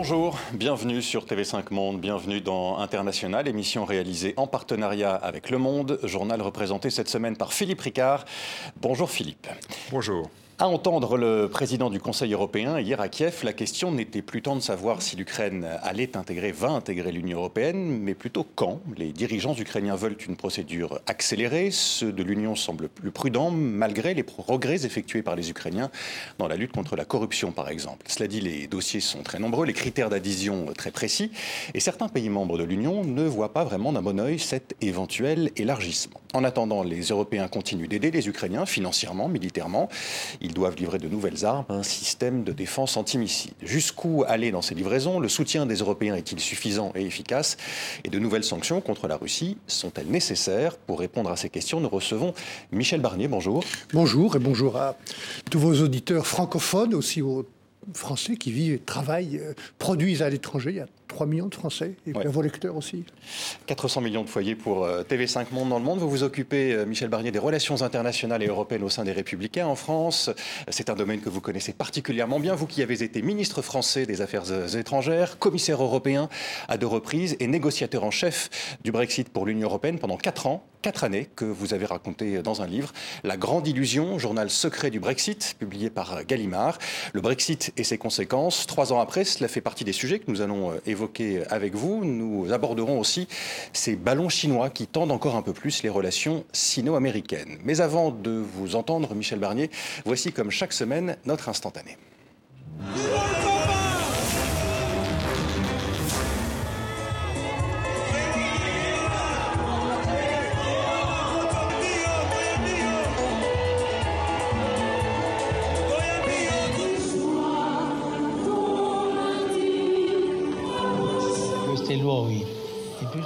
[0.00, 5.98] Bonjour, bienvenue sur TV5 Monde, bienvenue dans International, émission réalisée en partenariat avec Le Monde,
[6.04, 8.24] journal représenté cette semaine par Philippe Ricard.
[8.80, 9.48] Bonjour Philippe.
[9.90, 10.30] Bonjour.
[10.60, 14.56] À entendre le président du Conseil européen hier à Kiev, la question n'était plus tant
[14.56, 18.80] de savoir si l'Ukraine allait intégrer, va intégrer l'Union européenne, mais plutôt quand.
[18.96, 21.70] Les dirigeants ukrainiens veulent une procédure accélérée.
[21.70, 25.92] Ceux de l'Union semblent plus prudents, malgré les progrès effectués par les Ukrainiens
[26.38, 28.06] dans la lutte contre la corruption, par exemple.
[28.08, 31.30] Cela dit, les dossiers sont très nombreux, les critères d'adhésion très précis,
[31.72, 35.52] et certains pays membres de l'Union ne voient pas vraiment d'un bon oeil cet éventuel
[35.56, 36.20] élargissement.
[36.34, 39.88] En attendant, les Européens continuent d'aider les Ukrainiens financièrement, militairement.
[40.54, 43.52] Doivent livrer de nouvelles armes, un système de défense antimissile.
[43.62, 45.20] Jusqu'où aller dans ces livraisons?
[45.20, 47.56] Le soutien des Européens est-il suffisant et efficace?
[48.04, 50.76] Et de nouvelles sanctions contre la Russie sont-elles nécessaires?
[50.76, 52.34] Pour répondre à ces questions, nous recevons
[52.72, 53.28] Michel Barnier.
[53.28, 53.64] Bonjour.
[53.92, 54.96] Bonjour et bonjour à
[55.50, 57.44] tous vos auditeurs francophones, aussi aux
[57.94, 60.70] Français qui vivent, travaillent, euh, produisent à l'étranger.
[60.70, 62.26] Il y a 3 millions de Français et ouais.
[62.26, 63.04] vos lecteurs aussi.
[63.66, 65.98] 400 millions de foyers pour euh, TV5 Monde dans le monde.
[65.98, 69.66] Vous vous occupez, euh, Michel Barnier, des relations internationales et européennes au sein des Républicains
[69.66, 70.30] en France.
[70.68, 72.54] C'est un domaine que vous connaissez particulièrement bien.
[72.54, 76.28] Vous qui avez été ministre français des Affaires étrangères, commissaire européen
[76.68, 80.64] à deux reprises et négociateur en chef du Brexit pour l'Union européenne pendant 4 ans,
[80.82, 82.92] 4 années que vous avez raconté dans un livre,
[83.24, 86.78] La Grande Illusion, journal secret du Brexit, publié par Gallimard.
[87.12, 88.66] Le Brexit et ses conséquences.
[88.66, 92.04] Trois ans après, cela fait partie des sujets que nous allons évoquer avec vous.
[92.04, 93.28] Nous aborderons aussi
[93.72, 97.58] ces ballons chinois qui tendent encore un peu plus les relations sino-américaines.
[97.64, 99.70] Mais avant de vous entendre, Michel Barnier,
[100.04, 101.96] voici comme chaque semaine notre instantané.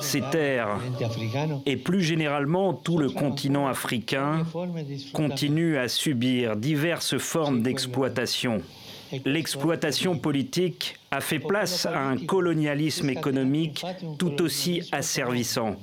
[0.02, 0.78] Ces terres
[1.64, 4.44] et plus généralement tout le continent africain
[5.12, 8.60] continuent à subir diverses formes d'exploitation.
[9.24, 13.84] L'exploitation politique a fait place à un colonialisme économique
[14.18, 15.76] tout aussi asservissant.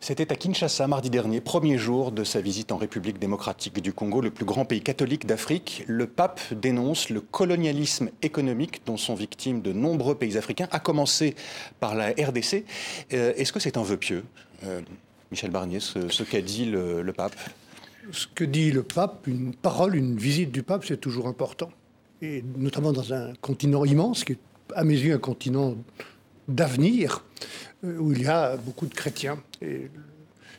[0.00, 4.20] C'était à Kinshasa mardi dernier, premier jour de sa visite en République démocratique du Congo,
[4.20, 5.82] le plus grand pays catholique d'Afrique.
[5.88, 11.34] Le pape dénonce le colonialisme économique dont sont victimes de nombreux pays africains, à commencer
[11.80, 12.64] par la RDC.
[13.12, 14.24] Euh, Est-ce que c'est un vœu pieux,
[14.64, 14.80] euh,
[15.32, 17.34] Michel Barnier, ce, qu'a dit le, le pape?
[18.12, 21.70] Ce que dit le pape, une parole, une visite du pape, c'est toujours important.
[22.22, 24.38] Et notamment dans un continent immense, qui est
[24.76, 25.74] à mes yeux un continent
[26.48, 27.24] d'avenir,
[27.84, 29.38] où il y a beaucoup de chrétiens.
[29.62, 29.90] Et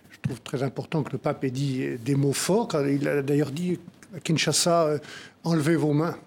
[0.09, 2.67] je trouve très important que le pape ait dit des mots forts.
[2.67, 3.79] Quand il a d'ailleurs dit
[4.15, 4.99] à Kinshasa,
[5.43, 6.17] enlevez vos mains.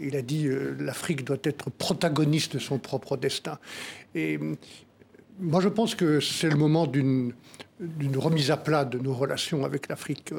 [0.00, 3.58] Il a dit l'Afrique doit être protagoniste de son propre destin.
[4.14, 4.38] Et
[5.40, 7.32] moi, je pense que c'est le moment d'une
[7.80, 10.32] d'une remise à plat de nos relations avec l'Afrique.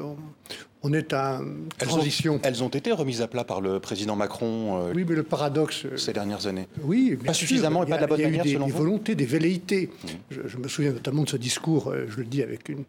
[0.82, 1.40] On, est à
[1.78, 2.34] transition.
[2.34, 4.88] Elles ont, elles ont, été remises à plat par le président Macron.
[4.88, 6.68] Euh, oui, mais le paradoxe ces dernières années.
[6.82, 9.14] Oui, pas suffisamment et pas de la bonne il y a manière eu des, volontés,
[9.14, 9.86] des velléités.
[9.88, 10.08] Mmh.
[10.30, 11.92] Je, je, me souviens notamment de ce discours.
[12.08, 12.84] Je le dis avec une,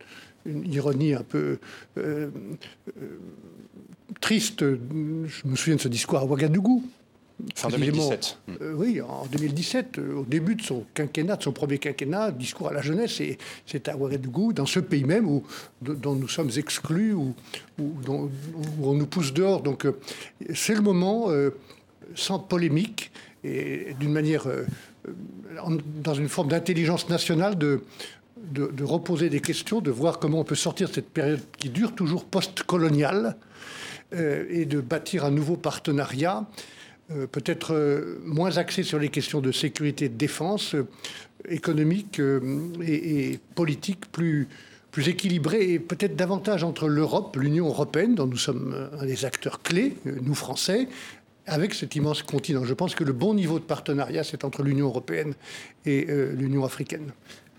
[0.45, 1.59] une ironie un peu
[1.97, 2.29] euh,
[2.97, 3.19] euh,
[4.19, 4.61] triste.
[4.61, 6.83] Je me souviens de ce discours à Ouagadougou.
[7.55, 8.37] Fin 2017.
[8.61, 12.69] Euh, oui, en 2017, euh, au début de son quinquennat, de son premier quinquennat, discours
[12.69, 15.43] à la jeunesse, et c'est à Ouagadougou, dans ce pays même où,
[15.81, 17.35] dont nous sommes exclus, où,
[17.79, 18.29] où, dont,
[18.79, 19.61] où on nous pousse dehors.
[19.61, 19.97] Donc euh,
[20.53, 21.29] c'est le moment,
[22.15, 23.11] sans polémique,
[23.43, 24.47] et d'une manière,
[26.03, 27.81] dans une forme d'intelligence nationale, de,
[28.37, 31.69] de, de, reposer des questions, de voir comment on peut sortir de cette période qui
[31.69, 33.37] dure toujours post-coloniale,
[34.13, 36.45] et de bâtir un nouveau partenariat
[37.31, 40.87] peut-être euh, moins axé sur les questions de sécurité et de défense, euh,
[41.49, 42.21] économique
[42.85, 44.47] et, politique, plus,
[44.91, 49.61] plus équilibré et peut-être davantage entre l'Europe, l'Union européenne, dont nous sommes un des acteurs
[49.63, 50.87] clés, nous Français,
[51.47, 52.63] avec cet immense continent.
[52.63, 55.33] Je pense que le bon niveau de partenariat, c'est entre l'Union européenne
[55.85, 57.11] et euh, l'Union africaine.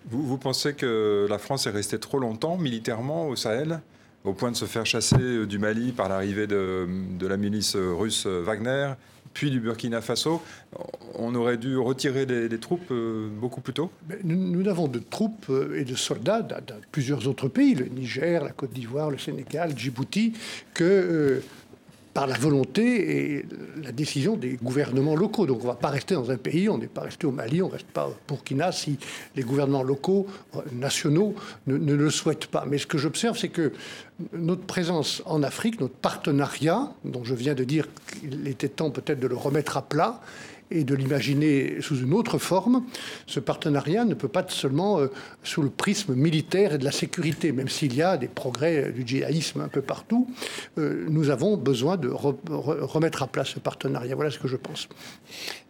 [0.09, 3.81] Vous, pensez que la France est restée trop longtemps militairement au Sahel
[4.25, 6.87] au point de se faire chasser du Mali par l'arrivée de,
[7.21, 8.93] la milice russe Wagner
[9.33, 10.43] puis du Burkina Faso.
[11.15, 13.91] On aurait dû retirer les troupes euh, beaucoup plus tôt
[14.25, 17.87] nous, nous, avons de troupes euh, et de soldats dans, dans, plusieurs autres pays, le
[17.87, 20.33] Niger, la Côte d'Ivoire, le Sénégal, Djibouti,
[20.75, 21.41] que euh,
[22.15, 23.47] par la volonté et
[23.83, 25.47] la décision des gouvernements locaux.
[25.47, 27.63] Donc on ne va pas rester dans un pays, on n'est pas resté au Mali,
[27.63, 28.99] on ne reste pas au Burkina si
[29.35, 30.27] les gouvernements locaux,
[30.57, 31.35] euh, nationaux,
[31.67, 32.65] ne, ne le souhaitent pas.
[32.69, 33.73] Mais ce que j'observe, c'est que
[34.33, 39.21] notre présence en Afrique, notre partenariat, dont je viens de dire qu'il était temps peut-être
[39.21, 40.21] de le remettre à plat,
[40.75, 42.85] et de l'imaginer sous une autre forme,
[43.27, 45.09] ce partenariat ne peut pas être seulement euh,
[45.43, 49.07] sous le prisme militaire et de la sécurité, même s'il y a des progrès du
[49.07, 50.29] djihadisme un peu partout.
[50.79, 54.15] Euh, nous avons besoin de remettre à plat ce partenariat.
[54.15, 54.89] Voilà ce que je pense.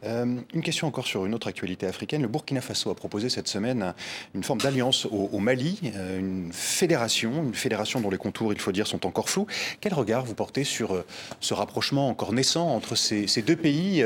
[0.04, 2.22] Euh, une question encore sur une autre actualité africaine.
[2.22, 3.94] Le Burkina Faso a proposé cette semaine
[4.34, 5.78] une forme d'alliance au, Mali,
[6.18, 9.46] une fédération, une fédération dont les contours, il faut dire, sont encore flous.
[9.80, 11.04] Quel regard vous portez sur
[11.40, 14.04] ce rapprochement encore naissant entre ces, ces deux pays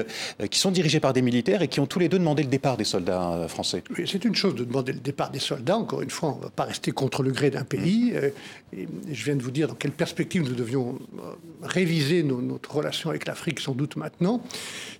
[0.51, 2.49] qui sont dirigés dirigés par des militaires et qui ont tous les deux demandé le
[2.49, 3.83] départ des soldats euh, français.
[4.07, 5.77] c'est une chose de demander le départ des soldats.
[5.77, 8.13] Encore une fois, on ne va pas rester contre le gré d'un pays.
[8.15, 8.31] Euh,
[8.73, 13.11] et je viens de vous dire dans quelle perspective nous devions euh, réviser notre relation
[13.11, 14.41] avec l'Afrique, sans doute maintenant.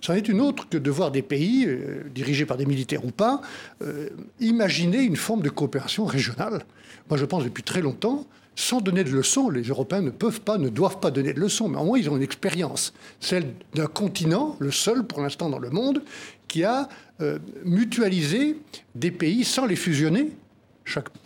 [0.01, 1.65] C'en est une autre que de voir des pays,
[2.13, 3.41] dirigés par des militaires ou pas,
[4.39, 6.65] imaginer une forme de coopération régionale.
[7.09, 8.25] Moi, je pense depuis très longtemps
[8.57, 9.49] sans donner de leçons.
[9.49, 12.09] Les Européens ne peuvent pas, ne doivent pas donner de leçons, mais au moins ils
[12.09, 16.01] ont une expérience, celle d'un continent, le seul pour l'instant dans le monde,
[16.49, 16.89] qui a
[17.21, 18.57] euh, mutualisé
[18.95, 20.31] des pays sans les fusionner.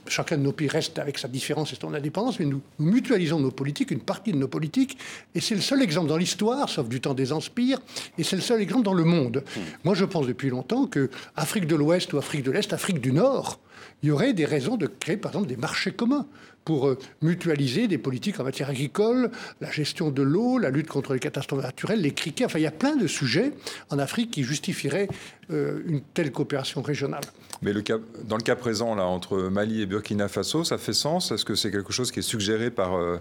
[0.08, 3.52] chacun de nos pays reste avec sa différence et son indépendance, mais nous, mutualisons nos
[3.52, 4.98] politiques, une partie de nos politiques,
[5.34, 7.80] et c'est le seul exemple dans l'histoire, sauf du temps des empires,
[8.18, 9.44] et c'est le seul exemple dans le monde.
[9.56, 9.60] Hmm.
[9.86, 13.14] Moi, je pense depuis longtemps que Afrique de l'Ouest ou Afrique de l'Est, Afrique du
[13.14, 13.60] Nord,
[14.04, 16.26] il y aurait des raisons de créer, par exemple, des marchés communs
[16.66, 19.32] pour euh, mutualiser des politiques en matière agricole,
[19.62, 22.46] la gestion de l'eau, la lutte contre les catastrophes naturelles, les criquets.
[22.46, 23.52] Enfin, il y a plein de sujets
[23.90, 25.08] en Afrique qui justifieraient
[25.50, 27.24] euh, une telle coopération régionale.
[27.62, 31.32] Mais dans le cas présent, là, entre Mali et Burkina Faso, ça fait sens?
[31.32, 33.18] Est-ce que c'est quelque chose qui est suggéré par, euh,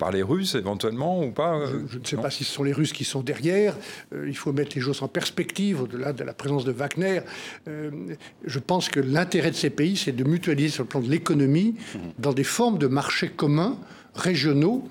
[0.00, 2.72] par les Russes éventuellement ou pas euh, Je, ne sais pas si ce sont les
[2.72, 3.76] Russes qui sont derrière.
[4.14, 7.20] Euh, il faut mettre les choses en perspective au-delà de la présence de Wagner.
[7.68, 7.90] Euh,
[8.44, 11.76] je pense que l'intérêt de ces pays, c'est de mutualiser sur le plan de l'économie
[12.18, 13.76] dans des formes de marchés communs
[14.14, 14.88] régionaux.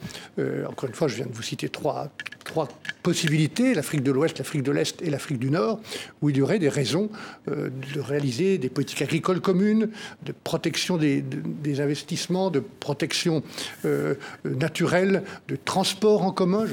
[0.68, 2.10] encore une fois, je viens de vous citer trois,
[2.50, 2.68] trois
[3.04, 5.80] possibilités, l'Afrique de l'Ouest, l'Afrique de l'Est et l'Afrique du Nord,
[6.22, 7.10] où il y aurait des raisons
[7.48, 9.90] euh, de réaliser des politiques agricoles communes,
[10.26, 11.24] de protection des,
[11.80, 13.44] investissements, de protection
[13.86, 16.66] euh, naturelle, de transport en commun.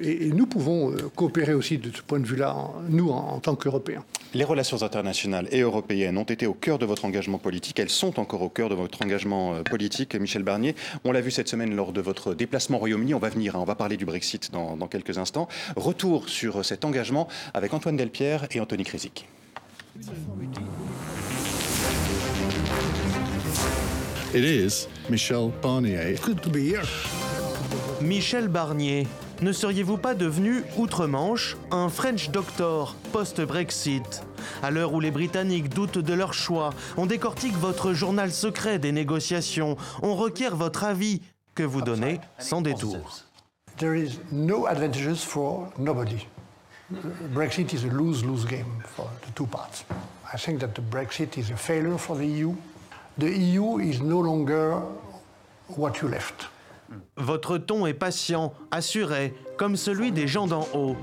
[0.00, 2.56] et, nous pouvons euh, coopérer aussi de ce point de vue-là,
[2.88, 4.04] nous, en, tant qu'Européens.
[4.34, 7.78] Les relations internationales et européennes ont été au cœur de votre engagement politique.
[7.78, 10.74] Elles sont encore au cœur de votre engagement politique, Michel Barnier.
[11.04, 13.14] On l'a vu cette semaine lors de votre déplacement au Royaume-Uni.
[13.14, 15.48] On va venir, hein, on va parler du Brexit dans, dans quelques instants.
[15.76, 19.28] Retour sur cet engagement avec Antoine Delpierre et Anthony Krisic.
[24.34, 26.16] It is Michel Barnier.
[26.22, 26.82] Good to be here.
[28.00, 29.06] Michel Barnier,
[29.40, 34.22] ne seriez-vous pas devenu, outre-Manche, un French doctor post-Brexit?
[34.62, 38.92] À l'heure où les Britanniques doutent de leur choix, on décortique votre journal secret des
[38.92, 41.22] négociations, on requiert votre avis,
[41.54, 43.24] que vous donnez sans détour.
[43.78, 46.26] There is no advantages for nobody.
[47.34, 49.84] Brexit is a lose-lose game for the two parts.
[50.32, 52.54] I think that the Brexit is a failure for the EU.
[53.18, 54.80] The EU is no longer
[55.76, 56.48] what you left.
[57.16, 60.96] Votre ton est patient, assuré, comme celui des gens d'en haut.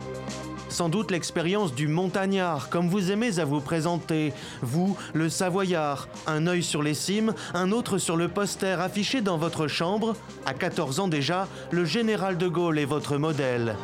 [0.75, 4.33] Sans doute l'expérience du montagnard, comme vous aimez à vous présenter.
[4.61, 9.37] Vous, le savoyard, un œil sur les cimes, un autre sur le poster affiché dans
[9.37, 10.17] votre chambre.
[10.45, 13.77] À 14 ans déjà, le général de Gaulle est votre modèle.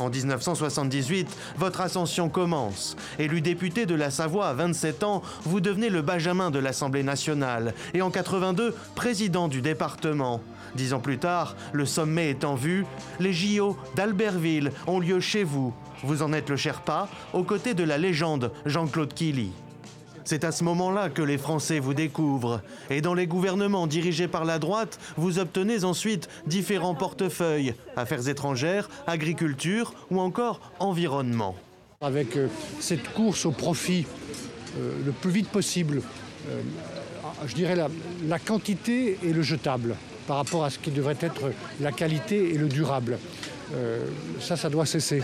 [0.00, 2.96] En 1978, votre ascension commence.
[3.20, 7.74] Élu député de la Savoie à 27 ans, vous devenez le Benjamin de l'Assemblée nationale.
[7.94, 10.40] Et en 82, président du département.
[10.74, 12.86] Dix ans plus tard, le sommet est en vue,
[13.20, 15.72] les JO d'Albertville ont lieu chez vous.
[16.02, 19.52] Vous en êtes le Sherpa, aux côtés de la légende Jean-Claude Killy.
[20.24, 22.60] C'est à ce moment-là que les Français vous découvrent.
[22.90, 28.88] Et dans les gouvernements dirigés par la droite, vous obtenez ensuite différents portefeuilles, affaires étrangères,
[29.06, 31.56] agriculture ou encore environnement.
[32.00, 32.48] Avec euh,
[32.80, 34.06] cette course au profit
[34.78, 36.02] euh, le plus vite possible,
[36.50, 36.60] euh,
[37.46, 41.90] je dirais la, quantité et le jetable par rapport à ce qui devrait être la
[41.90, 43.18] qualité et le durable.
[44.38, 45.22] Ça, ça doit cesser.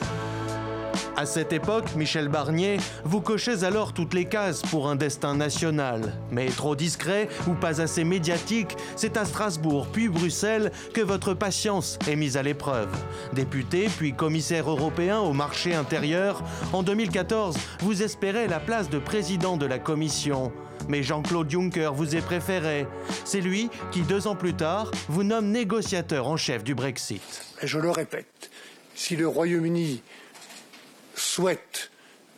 [1.17, 6.15] À cette époque, Michel Barnier, vous cochez alors toutes les cases pour un destin national.
[6.31, 11.99] Mais trop discret ou pas assez médiatique, c'est à Strasbourg puis Bruxelles que votre patience
[12.09, 12.89] est mise à l'épreuve.
[13.33, 19.57] Député puis commissaire européen au marché intérieur, en 2014, vous espérez la place de président
[19.57, 20.53] de la Commission.
[20.89, 22.87] Mais Jean-Claude Juncker vous est préféré.
[23.25, 27.23] C'est lui qui, deux ans plus tard, vous nomme négociateur en chef du Brexit.
[27.63, 28.51] je le répète,
[28.95, 30.03] si le Royaume-Uni
[31.19, 31.91] souhaite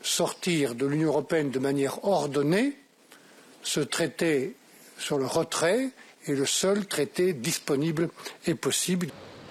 [0.02, 2.76] sortir de l'Union européenne de manière ordonnée,
[3.62, 4.56] ce traité
[4.99, 5.90] sur le retrait
[6.26, 8.08] est le seul traité disponible
[8.46, 9.08] et possible.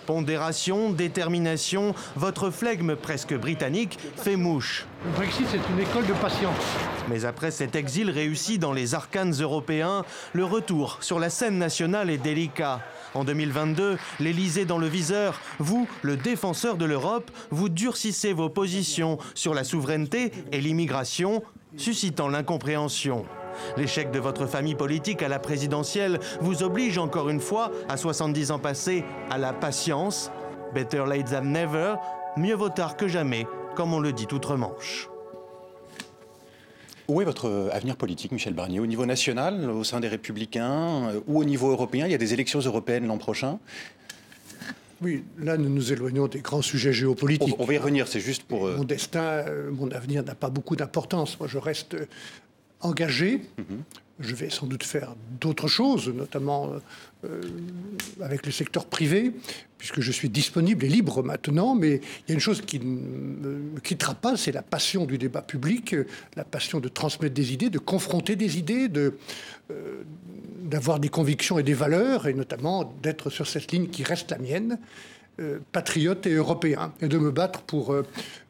[0.10, 4.88] Pondération, détermination, votre flegme presque britannique fait mouche.
[5.06, 6.56] Le Brexit, c'est une école de patience.
[7.10, 12.10] Mais après cet exil réussi dans les arcanes européens, le retour sur la scène nationale
[12.10, 12.82] est délicat.
[13.14, 19.20] En 2022, l'Élysée dans le viseur, vous, le défenseur de l'Europe, vous durcissez vos positions
[19.36, 21.44] sur la souveraineté et l'immigration,
[21.78, 23.28] suscitant l'incompréhension.
[23.78, 28.52] L'échec de votre famille politique à la présidentielle vous oblige encore une fois, à 70
[28.52, 30.32] ans passés, à la patience.
[30.74, 31.96] Better late than never,
[32.38, 35.10] mieux vaut tard que jamais, comme on le dit outre-Manche.
[37.10, 38.80] Où est votre avenir politique, Michel Barnier?
[38.80, 42.06] Au niveau national, au sein des Républicains, euh, ou au niveau européen?
[42.06, 43.58] Il y a des élections européennes l'an prochain?
[45.02, 47.56] Oui, là, nous nous éloignons des grands sujets géopolitiques.
[47.58, 48.68] On, va y revenir, c'est juste pour...
[48.68, 51.40] Euh, mon destin, euh, mon avenir n'a pas beaucoup d'importance.
[51.40, 51.96] Moi, je reste
[52.82, 53.42] engagé.
[54.20, 56.74] Je vais sans doute faire d'autres choses, notamment
[57.24, 57.42] euh,
[58.22, 59.32] avec le secteur privé,
[59.78, 61.74] puisque je suis disponible et libre maintenant.
[61.74, 65.18] Mais il y a une chose qui ne me quittera pas, c'est la passion du
[65.18, 65.96] débat public,
[66.36, 69.14] la passion de transmettre des idées, de confronter des idées, de,
[69.72, 70.04] euh,
[70.64, 74.38] d'avoir des convictions et des valeurs, et notamment d'être sur cette ligne qui reste la
[74.38, 74.80] mienne.
[75.40, 77.96] Euh, patriote et européen, et de me battre pour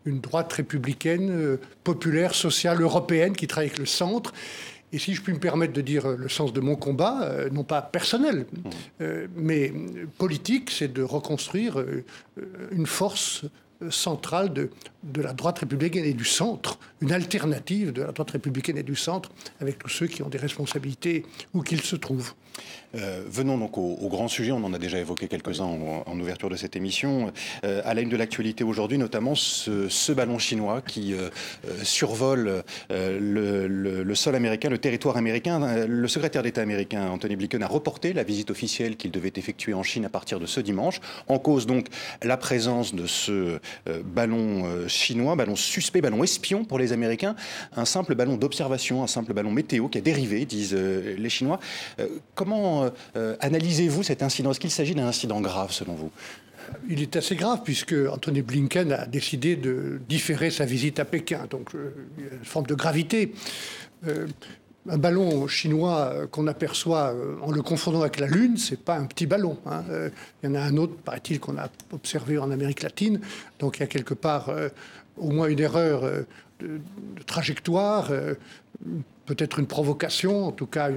[0.06, 4.34] une droite républicaine, populaire, sociale, européenne, qui travaille avec le centre.
[4.92, 7.64] Et si je puis me permettre de dire le sens de mon combat, euh, non
[7.64, 8.46] pas personnel,
[9.02, 9.72] euh, mais
[10.18, 12.04] politique, c'est de reconstruire euh,
[12.72, 13.46] une force
[13.90, 14.72] centrale de,
[15.04, 18.96] de, la droite républicaine et du centre, une alternative de la droite républicaine et du
[18.96, 22.34] centre, avec tous ceux qui ont des responsabilités où qu'ils se trouvent.
[22.96, 26.56] Euh, venons donc au, grand sujet, on en a déjà évoqué quelques-uns en, ouverture de
[26.56, 27.32] cette émission.
[27.64, 31.30] Euh, à la une de l'actualité aujourd'hui, notamment ce, ballon chinois qui euh,
[31.84, 35.86] survole le, sol américain, le territoire américain.
[35.86, 39.84] Le secrétaire d'État américain, Anthony Blinken, a reporté la visite officielle qu'il devait effectuer en
[39.84, 41.00] Chine à partir de ce dimanche.
[41.28, 41.88] En cause donc
[42.24, 43.60] la présence de ce
[44.04, 47.36] ballon chinois, ballon suspect, ballon espion pour les Américains,
[47.76, 51.60] un simple ballon d'observation, un simple ballon météo qui a dérivé, disent les Chinois.
[52.36, 54.52] comment euh, euh, analysez-vous cet incident?
[54.52, 56.12] Est-ce qu'il s'agit d'un incident grave selon vous?
[56.88, 61.48] Il est assez grave puisque Anthony Blinken a décidé de différer sa visite à Pékin.
[61.50, 63.34] Donc, euh, il y a une forme de gravité.
[64.88, 69.26] un ballon chinois qu'on aperçoit en le confondant avec la Lune, c'est pas un petit
[69.26, 69.58] ballon.
[69.66, 69.84] Hein.
[70.42, 73.20] il y en a un autre, paraît-il, qu'on a observé en Amérique latine.
[73.60, 74.50] Donc il y a quelque part
[75.18, 76.10] au moins une erreur
[76.60, 76.80] de,
[77.26, 78.12] trajectoire,
[79.26, 80.90] peut-être une provocation, en tout cas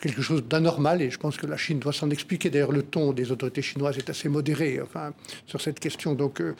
[0.00, 2.50] quelque chose d'anormal et je pense que la Chine doit s'en expliquer.
[2.50, 5.12] D'ailleurs, le ton des autorités chinoises est assez modéré enfin,
[5.46, 6.14] sur cette question.
[6.14, 6.54] Donc, euh,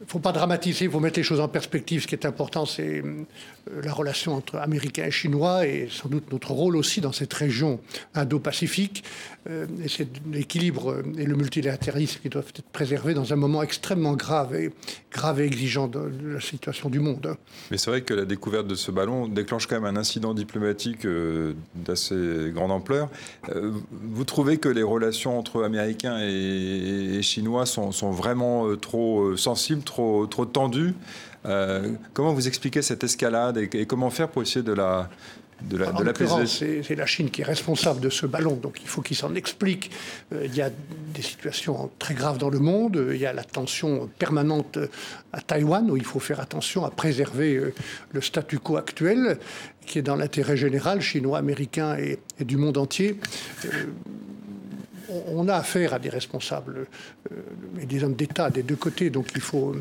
[0.00, 2.02] il ne faut pas dramatiser, il faut mettre les choses en perspective.
[2.02, 6.32] Ce qui est important, c'est euh, la relation entre Américains et Chinois et sans doute
[6.32, 7.80] notre rôle aussi dans cette région
[8.14, 9.04] Indo-Pacifique.
[9.50, 14.14] Euh, et c'est l'équilibre et le multilatéralisme qui doivent être préservés dans un moment extrêmement
[14.14, 14.70] grave et,
[15.12, 17.36] grave et exigeant de, la situation du monde.
[17.70, 21.04] Mais c'est vrai que la découverte de ce ballon déclenche quand même un incident diplomatique
[21.04, 23.10] euh, d'assez grande ampleur.
[23.90, 30.26] vous trouvez que les relations entre Américains et, Chinois sont, sont vraiment trop sensibles trop,
[30.26, 30.94] trop tendu.
[31.46, 35.08] Euh, comment vous expliquez cette escalade et, comment faire pour essayer de la,
[35.62, 35.92] de la,
[36.46, 39.90] C'est la Chine qui est responsable de ce ballon, donc il faut qu'il s'en explique.
[40.32, 40.70] Euh, il y a
[41.14, 43.06] des situations très graves dans le monde.
[43.10, 44.78] Il y a la tension permanente
[45.32, 47.74] à Taïwan, où il faut faire attention à préserver euh,
[48.12, 49.38] le statu quo actuel,
[49.86, 53.18] qui est dans l'intérêt général chinois, américain et, du monde entier
[55.26, 56.86] on a affaire à des responsables
[57.30, 57.34] euh,
[57.80, 59.74] et des hommes d'État des deux côtés, donc il faut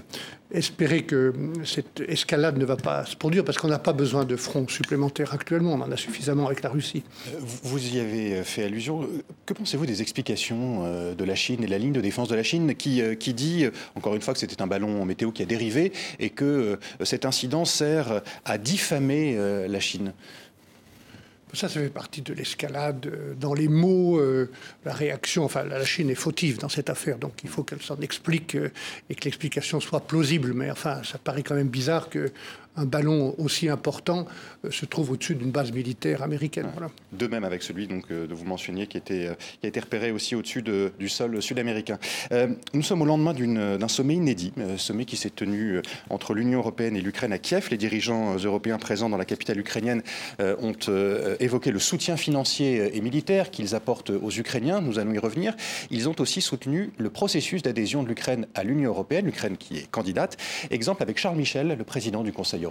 [0.51, 1.33] espérer que
[1.63, 5.33] cette escalade ne va pas se produire parce qu'on n'a pas besoin de fronts supplémentaires
[5.33, 7.03] actuellement, on en a suffisamment avec la Russie.
[7.27, 9.07] Euh, vous y avez fait allusion.
[9.45, 12.35] Que pensez-vous des explications euh, de la Chine et de la ligne de défense de
[12.35, 15.45] la Chine qui, qui dit, encore une fois, que c'était un ballon météo qui a
[15.45, 20.13] dérivé et que cet incident sert à diffamer la Chine?
[21.53, 23.07] Ça, ça fait partie de l'escalade.
[23.07, 24.49] Euh, dans les mots, euh,
[24.85, 27.99] la réaction, enfin, la Chine est fautive dans cette affaire, donc il faut qu'elle s'en
[28.01, 28.71] explique euh,
[29.09, 30.53] et que l'explication soit plausible.
[30.53, 32.29] Mais enfin, ça paraît quand même bizarre qu'un
[32.79, 34.25] un ballon aussi important
[34.69, 36.67] se trouve au-dessus d'une base militaire américaine.
[37.11, 40.35] De même avec celui donc, que vous mentionniez qui, était, qui a été repéré aussi
[40.35, 41.97] au-dessus de, du sol sud-américain.
[42.73, 47.01] nous sommes au lendemain d'un sommet inédit, sommet qui s'est tenu entre l'Union européenne et
[47.01, 47.67] l'Ukraine à Kiev.
[47.71, 50.01] Les dirigeants européens présents dans la capitale ukrainienne
[50.39, 50.73] ont
[51.39, 54.81] évoqué le soutien financier et militaire qu'ils apportent aux Ukrainiens.
[54.81, 55.55] Nous allons y revenir.
[55.91, 59.89] Ils ont aussi soutenu le processus d'adhésion de l'Ukraine à l'Union européenne, l'Ukraine qui est
[59.91, 60.37] candidate.
[60.71, 62.68] Exemple avec Charles Michel, le président du Conseil européen.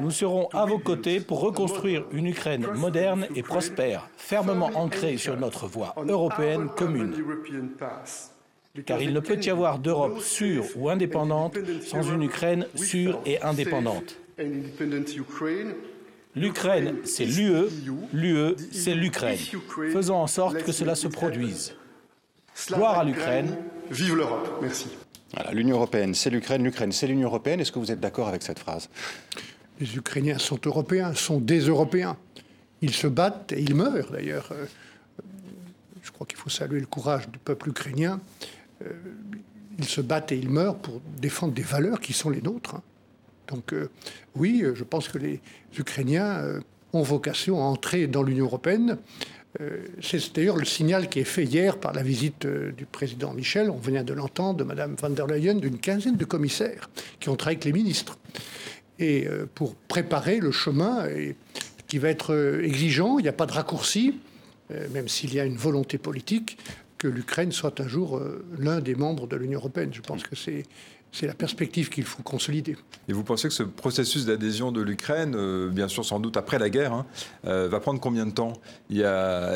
[0.00, 5.38] Nous serons à vos côtés pour reconstruire une Ukraine moderne et prospère, fermement ancrée sur
[5.38, 7.14] notre voie européenne commune.
[8.84, 13.40] Car il ne peut y avoir d'Europe sûre ou indépendante sans une Ukraine sûre et
[13.42, 14.18] indépendante.
[16.34, 17.68] L'Ukraine, c'est l'UE,
[18.12, 19.38] l'UE, c'est l'Ukraine.
[19.90, 21.74] Faisons en sorte que cela se produise.
[22.68, 23.56] Gloire à l'Ukraine.
[23.90, 24.58] Vive l'Europe.
[24.60, 24.88] Merci.
[25.52, 27.60] L'Union européenne, c'est l'Ukraine, l'Ukraine, c'est l'Union européenne.
[27.60, 28.88] Est-ce que vous êtes d'accord avec cette phrase?
[29.78, 32.16] Les Ukrainiens sont européens, sont des Européens.
[32.80, 34.48] Ils se battent et ils meurent d'ailleurs.
[34.52, 34.66] Euh,
[36.02, 38.20] je crois qu'il faut saluer le courage du peuple ukrainien.
[38.84, 38.92] Euh,
[39.78, 42.76] ils se battent et ils meurent pour défendre des valeurs qui sont les nôtres.
[42.76, 42.82] Hein.
[43.48, 43.90] Donc euh,
[44.34, 45.40] oui, je pense que les
[45.78, 46.60] Ukrainiens euh,
[46.92, 48.98] ont vocation à entrer dans l'Union européenne.
[49.60, 53.70] Euh, c'est d'ailleurs le signal qui est fait hier par la visite du président Michel,
[53.70, 57.36] on vient de l'entendre, de Mme van der Leyen, d'une quinzaine de commissaires qui ont
[57.36, 58.18] travaillé avec les ministres.
[58.98, 61.06] Et pour préparer le chemin
[61.86, 64.18] qui va être exigeant, il n'y a pas de raccourci,
[64.92, 66.56] même s'il y a une volonté politique,
[66.96, 68.22] que l'Ukraine soit un jour
[68.58, 69.90] l'un des membres de l'Union européenne.
[69.92, 70.64] Je pense que c'est
[71.16, 72.76] c'est la perspective qu'il faut consolider.
[73.08, 76.58] Et vous pensez que ce processus d'adhésion de l'Ukraine, euh, bien sûr sans doute après
[76.58, 77.06] la guerre, hein,
[77.46, 78.52] euh, va prendre combien de temps?
[78.90, 79.54] Il y a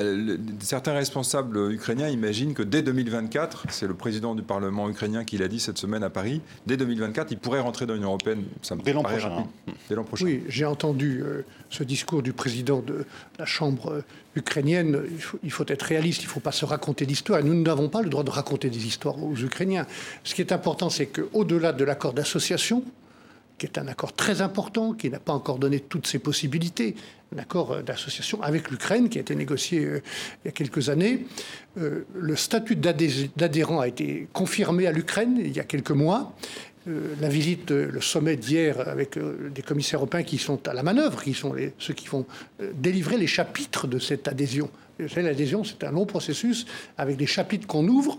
[0.61, 5.49] certains responsables ukrainiens imaginent que dès 2024, c'est le président du Parlement ukrainien qui l'a
[5.49, 8.45] dit cette semaine à Paris, dès 2024, il pourrait rentrer dans l'Union européenne.
[8.63, 9.31] Ça me dès l'an prochain.
[9.31, 9.73] Hein.
[9.91, 10.25] Dès l'an prochain.
[10.25, 13.05] Oui, j'ai entendu euh, ce discours du président de
[13.39, 14.03] la Chambre
[14.37, 15.03] ukrainienne.
[15.43, 17.43] Il faut, être réaliste, il ne faut pas se raconter d'histoires.
[17.43, 19.87] Nous n'avons pas le droit de raconter des histoires aux Ukrainiens.
[20.25, 22.85] Ce qui est important, c'est qu'au au-delà de l'accord d'association,
[23.59, 26.97] qui est un accord très important, qui n'a pas encore donné toutes ses possibilités,
[27.35, 30.03] un accord euh, d'association avec l'Ukraine qui a été négocié euh,
[30.43, 31.27] il y a quelques années.
[31.79, 36.35] Euh, le statut d'adhérent a été confirmé à l'Ukraine il y a quelques mois.
[36.87, 41.35] La visite, le sommet d'hier avec des commissaires européens qui sont à la manœuvre, qui
[41.35, 42.25] sont ceux qui vont
[42.75, 44.71] délivrer les chapitres de cette adhésion.
[45.17, 46.67] L'adhésion, c'est un long processus
[46.97, 48.19] avec des chapitres qu'on ouvre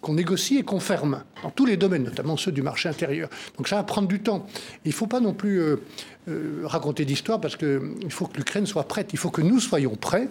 [0.00, 3.28] qu'on négocie et qu'on ferme, dans tous les domaines, notamment ceux du marché intérieur.
[3.56, 4.46] Donc ça va prendre du temps.
[4.84, 5.76] Il ne faut pas non plus euh,
[6.28, 9.10] euh, raconter d'histoire parce qu'il faut que l'Ukraine soit prête.
[9.12, 10.28] Il faut que nous soyons prêts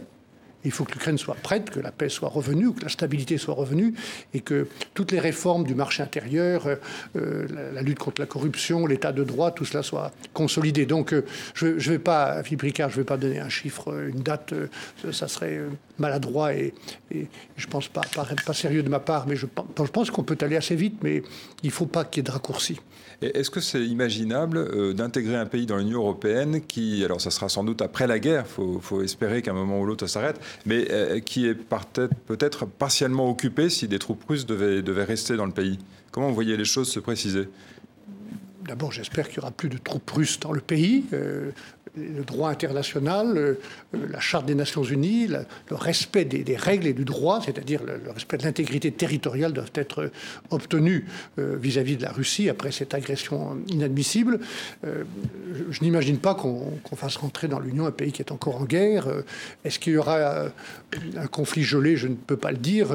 [0.66, 3.54] il faut que l'Ukraine soit prête, que la paix soit revenue, que la stabilité soit
[3.54, 3.94] revenue,
[4.34, 6.68] et que toutes les réformes du marché intérieur,
[7.16, 10.86] euh, la, lutte contre la corruption, l'état de droit, tout cela soit consolidé.
[10.86, 14.10] Donc, euh, je ne vais pas, Philippe Ricard, je ne vais pas donner un chiffre,
[14.10, 14.68] une date, euh,
[15.12, 15.62] ça serait
[15.98, 16.74] maladroit et,
[17.12, 20.24] et je pense pas, pas, pas, sérieux de ma part, mais je, je pense qu'on
[20.24, 21.24] peut aller assez vite, mais
[21.64, 22.80] il ne faut pas qu'il y ait de raccourcis.
[23.22, 27.50] Est-ce que c'est imaginable euh, d'intégrer un pays dans l'Union européenne qui, alors ça sera
[27.50, 30.40] sans doute après la guerre, il faut, espérer qu'à un moment ou l'autre ça s'arrête,
[30.66, 35.52] mais euh, qui est peut-être partiellement occupé si des troupes russes devaient, rester dans le
[35.52, 35.80] pays?
[36.12, 37.50] Comment vous voyez les choses se préciser?
[38.66, 41.06] D'abord, j'espère qu'il n'y aura plus de troupes russes dans le pays.
[41.14, 41.52] Euh,
[41.96, 43.56] le droit international, euh,
[43.94, 48.38] la charte des Nations Unies, le, respect des, règles et du droit, c'est-à-dire le, respect
[48.38, 50.12] de l'intégrité territoriale, doivent être
[50.50, 51.04] obtenus
[51.38, 54.40] euh, vis-à-vis de la Russie après cette agression inadmissible.
[54.86, 55.04] Euh,
[55.72, 59.08] je, n'imagine pas qu'on fasse rentrer dans l'Union un pays qui est encore en guerre.
[59.64, 60.46] Est-ce qu'il y aura
[61.16, 61.96] un conflit gelé?
[61.96, 62.90] Je ne peux pas le dire.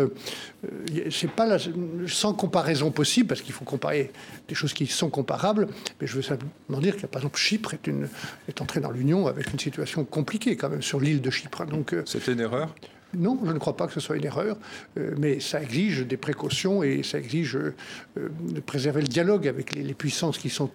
[1.11, 1.59] C'est pas
[2.07, 4.13] sans comparaison possible, parce qu'il faut comparer
[4.49, 5.69] des choses qui sont comparables.
[6.01, 8.09] Mais je veux simplement dire que, par exemple, Chypre est, une,
[8.49, 11.65] est entrée dans l'Union avec une situation compliquée quand même sur l'île de Chypre.
[11.65, 12.75] Donc, euh, C'était une erreur?
[13.17, 14.57] Non, je ne crois pas que ce soit une erreur,
[14.99, 17.73] euh, mais ça exige des précautions et ça exige euh,
[18.17, 20.71] de préserver le dialogue avec les, puissances qui sont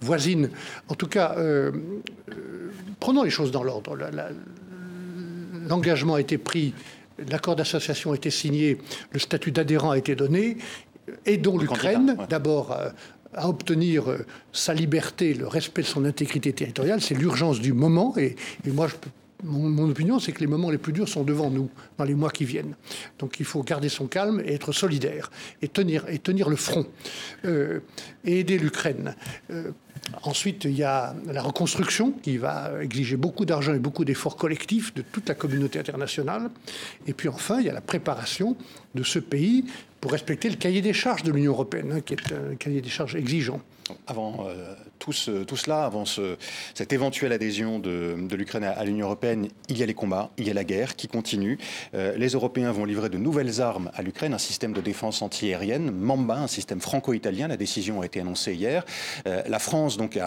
[0.00, 0.50] voisines.
[0.88, 1.36] En tout cas,
[3.00, 3.96] prenons les choses dans l'ordre.
[5.68, 6.72] L'engagement a été pris,
[7.30, 8.78] l'accord d'association a été signé,
[9.12, 10.56] le statut d'adhérent a été donné,
[11.26, 12.76] aidons l'Ukraine, d'abord
[13.36, 18.16] à obtenir euh, sa liberté, le respect de son intégrité territoriale, c'est l'urgence du moment.
[18.16, 18.88] Et, moi,
[19.42, 22.30] mon, opinion, c'est que les moments les plus durs sont devant nous, dans les mois
[22.30, 22.74] qui viennent.
[23.18, 26.86] Donc il faut garder son calme et être solidaire, et tenir, et tenir le front,
[27.44, 27.80] euh,
[28.24, 29.14] et aider l'Ukraine.
[29.50, 29.72] Euh,
[30.22, 34.94] Ensuite, il y a la reconstruction qui va exiger beaucoup d'argent et beaucoup d'efforts collectifs
[34.94, 36.50] de toute la communauté internationale.
[37.06, 38.56] Et puis enfin, il y a la préparation
[38.94, 39.64] de ce pays
[40.00, 42.90] pour respecter le cahier des charges de l'Union européenne, hein, qui est un cahier des
[42.90, 43.60] charges exigeant.
[44.06, 49.82] Avant euh, tout, cela, avant cette éventuelle adhésion de, l'Ukraine à, l'Union européenne, il y
[49.82, 51.58] a les combats, il y a la guerre qui continue.
[51.94, 55.90] Euh, les Européens vont livrer de nouvelles armes à l'Ukraine, un système de défense antiaérienne,
[55.90, 57.48] Mamba, un système franco-italien.
[57.48, 58.84] La décision a été annoncée hier.
[59.26, 60.18] Euh, la France donc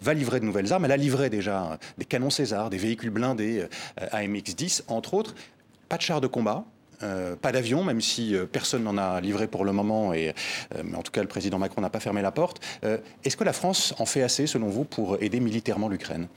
[0.00, 0.84] va livrer de nouvelles armes.
[0.84, 3.66] Elle a livré déjà des canons César, des véhicules blindés
[4.12, 5.34] AMX-10, entre autres.
[5.88, 6.64] Pas de chars de combat,
[7.02, 10.34] euh, pas d'avion, même si euh, personne n'en a livré pour le moment, et,
[10.74, 12.62] euh, mais en tout cas le président Macron n'a pas fermé la porte.
[13.24, 16.28] Est-ce que la France en fait assez, selon vous, pour aider militairement l'Ukraine?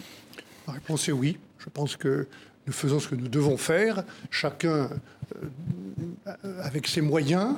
[0.68, 1.38] La réponse est oui.
[1.60, 2.28] Je pense que
[2.68, 4.90] nous faisons ce que nous devons faire, chacun
[6.62, 7.56] avec ses moyens,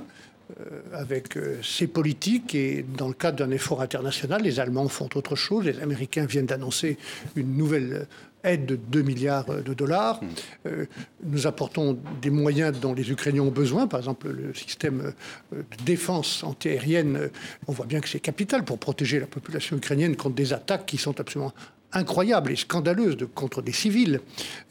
[0.94, 5.66] avec ses politiques, et dans le cadre d'un effort international, les Allemands font autre chose,
[5.66, 6.98] les Américains viennent d'annoncer
[7.36, 8.08] une nouvelle
[8.44, 10.22] aide de 2 milliards de dollars.
[10.22, 10.28] Hmm.
[10.68, 10.86] Euh,
[11.24, 15.14] nous apportons des moyens dont les Ukrainiens ont besoin, par exemple le système
[15.54, 17.16] euh, de défense antiaérienne.
[17.16, 17.28] Euh,
[17.68, 20.98] on voit bien que c'est capital pour protéger la population ukrainienne contre des attaques qui
[20.98, 21.54] sont absolument
[21.94, 24.22] incroyables et scandaleuses de, contre des civils.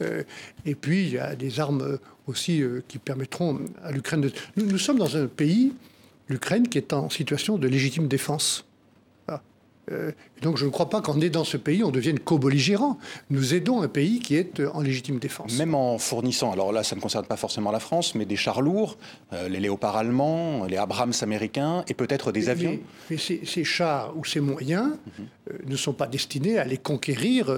[0.01, 4.31] et puis, il y a des armes aussi qui permettront à l'Ukraine de...
[4.57, 5.73] nous, sommes dans un pays,
[6.27, 8.65] l'Ukraine, qui est en situation de légitime défense.
[9.91, 12.97] Euh, donc je ne crois pas qu'en aidant ce pays, on devienne co-belligérant.
[13.29, 15.57] Nous aidons un pays qui est euh, en légitime défense.
[15.57, 18.61] Même en fournissant, alors là ça ne concerne pas forcément la France, mais des chars
[18.61, 18.97] lourds,
[19.33, 22.79] euh, les léopards allemands, les Abrams américains et peut-être des avions.
[23.09, 24.89] Mais, ces, chars ou ces moyens
[25.65, 27.49] ne sont pas destinés à aller conquérir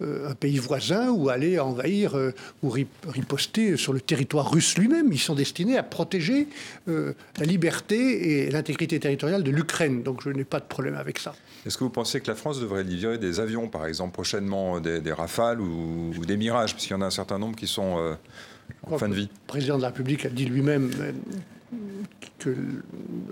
[0.00, 2.16] un pays voisin ou aller envahir
[2.62, 5.12] ou riposter sur le territoire russe lui-même.
[5.12, 6.48] Ils sont destinés à protéger
[6.86, 10.02] la liberté et l'intégrité territoriale de l'Ukraine.
[10.02, 11.34] Donc je n'ai pas de problème avec ça.
[11.66, 15.12] Est-ce que vous pensez que la France devrait livrer des avions, par exemple, prochainement, des,
[15.12, 18.14] Rafales ou, des Mirages Parce qu'il y en a un certain nombre qui sont euh,
[18.84, 19.28] en fin de vie.
[19.32, 21.12] Le président de la République a dit lui-même euh,
[22.38, 22.54] que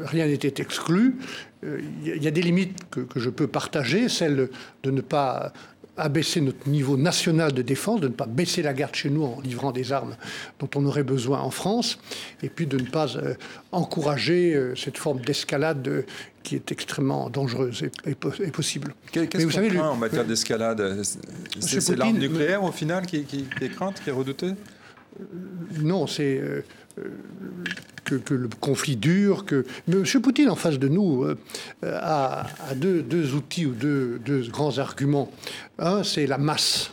[0.01, 1.17] rien n'était exclu.
[1.65, 4.49] Euh, il y a des limites que, que, je peux partager, celle
[4.83, 5.53] de ne pas
[5.99, 9.41] abaisser notre niveau national de défense, de ne pas baisser la garde chez nous en
[9.41, 10.17] livrant des armes
[10.59, 11.99] dont on aurait besoin en France,
[12.43, 13.35] et puis de ne pas euh,
[13.73, 16.03] encourager euh, cette forme d'escalade euh,
[16.43, 18.15] qui est extrêmement dangereuse et,
[18.51, 18.95] possible.
[19.13, 21.03] Qu'est-ce qu'on savez, en matière d'escalade?
[21.61, 24.53] C'est l'arme nucléaire au final qui, qui, est crainte, qui est redoutée?
[25.83, 26.41] Non, c'est
[28.09, 30.05] que, le conflit dure, que M.
[30.23, 31.37] Poutine en face de nous euh,
[31.85, 35.31] a, deux, outils ou deux, grands arguments.
[35.79, 36.93] Un, c'est la masse,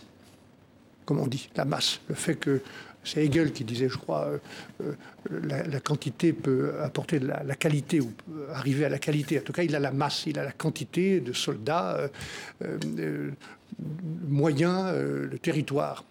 [1.05, 1.99] comme on dit, la masse.
[2.09, 2.61] Le fait que
[3.03, 4.39] c'est Hegel qui disait, je crois, euh,
[5.31, 8.11] euh, la, quantité peut apporter la, la, qualité ou
[8.53, 9.39] arriver à la qualité.
[9.39, 12.09] En tout cas, il a la masse, il a la quantité de soldats,
[14.27, 16.03] moyens, le territoire.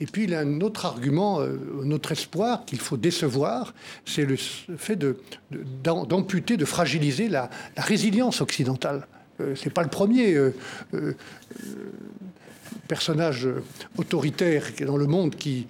[0.00, 3.74] Et puis il a un autre argument, euh, un autre espoir qu'il faut décevoir,
[4.06, 4.98] c'est le fait
[5.72, 9.06] d'amputer, de, fragiliser la, résilience occidentale.
[9.40, 10.54] Euh, c'est pas le premier euh,
[12.88, 13.46] personnage
[13.98, 15.68] autoritaire dans le monde qui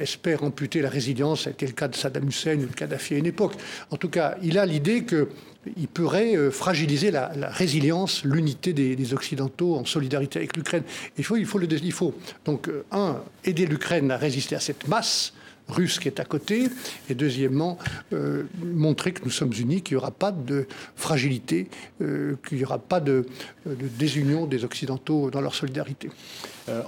[0.00, 1.44] espère amputer la résilience.
[1.44, 3.54] C'était le cas de Saddam Hussein ou de Kadhafi à une époque.
[3.90, 5.28] En tout cas, il a l'idée que
[5.76, 10.82] il pourrait euh, fragiliser la, résilience, l'unité des, Occidentaux en solidarité avec l'Ukraine.
[11.16, 15.32] Il faut, il faut, donc, euh, un, aider l'Ukraine à résister à cette masse
[15.68, 16.68] russe qui est à côté,
[17.08, 17.78] et deuxièmement,
[18.12, 22.78] euh, montrer que nous sommes unis, qu'il n'y aura pas de fragilité, qu'il n'y aura
[22.78, 23.26] pas de,
[23.66, 26.10] désunion des Occidentaux dans leur solidarité.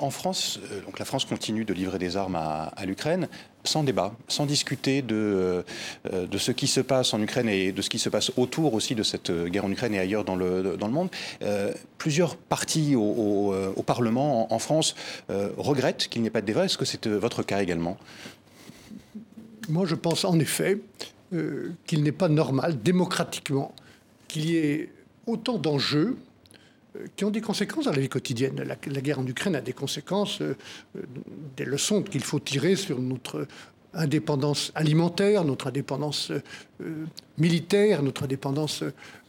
[0.00, 3.28] en France, donc la France continue de livrer des armes à l'Ukraine
[3.64, 5.64] sans débat, sans discuter de,
[6.12, 8.74] euh, de ce qui se passe en Ukraine et de ce qui se passe autour
[8.74, 11.08] aussi de cette guerre en Ukraine et ailleurs dans le, dans le monde.
[11.42, 14.94] Euh, plusieurs partis au, euh, Parlement en, France
[15.56, 16.64] regrettent qu'il n'y ait pas de débat.
[16.64, 17.96] Est-ce que c'est votre cas également?
[19.68, 20.80] Moi, je pense en effet
[21.86, 23.74] qu'il n'est pas normal, démocratiquement,
[24.26, 24.90] qu'il y ait
[25.26, 26.16] autant d'enjeux
[27.16, 28.62] qui ont des conséquences dans la vie quotidienne.
[28.62, 30.56] La, guerre en Ukraine a des conséquences, euh,
[30.96, 31.02] euh,
[31.56, 33.46] des leçons qu'il faut tirer sur notre
[33.94, 36.30] indépendance alimentaire, notre indépendance
[36.80, 37.06] euh,
[37.38, 38.84] militaire, notre indépendance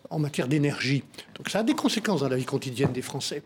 [0.10, 1.04] en matière d'énergie.
[1.36, 3.44] Donc ça a des conséquences dans la vie quotidienne des Français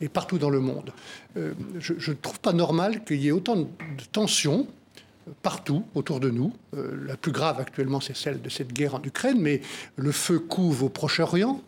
[0.00, 0.92] et partout dans le monde.
[1.34, 3.66] je ne trouve pas normal qu'il y ait autant de
[4.12, 4.68] tensions
[5.42, 6.52] partout autour de nous.
[6.72, 9.60] la plus grave actuellement, c'est celle de cette guerre en Ukraine, mais
[9.96, 11.60] le feu couve au Proche-Orient,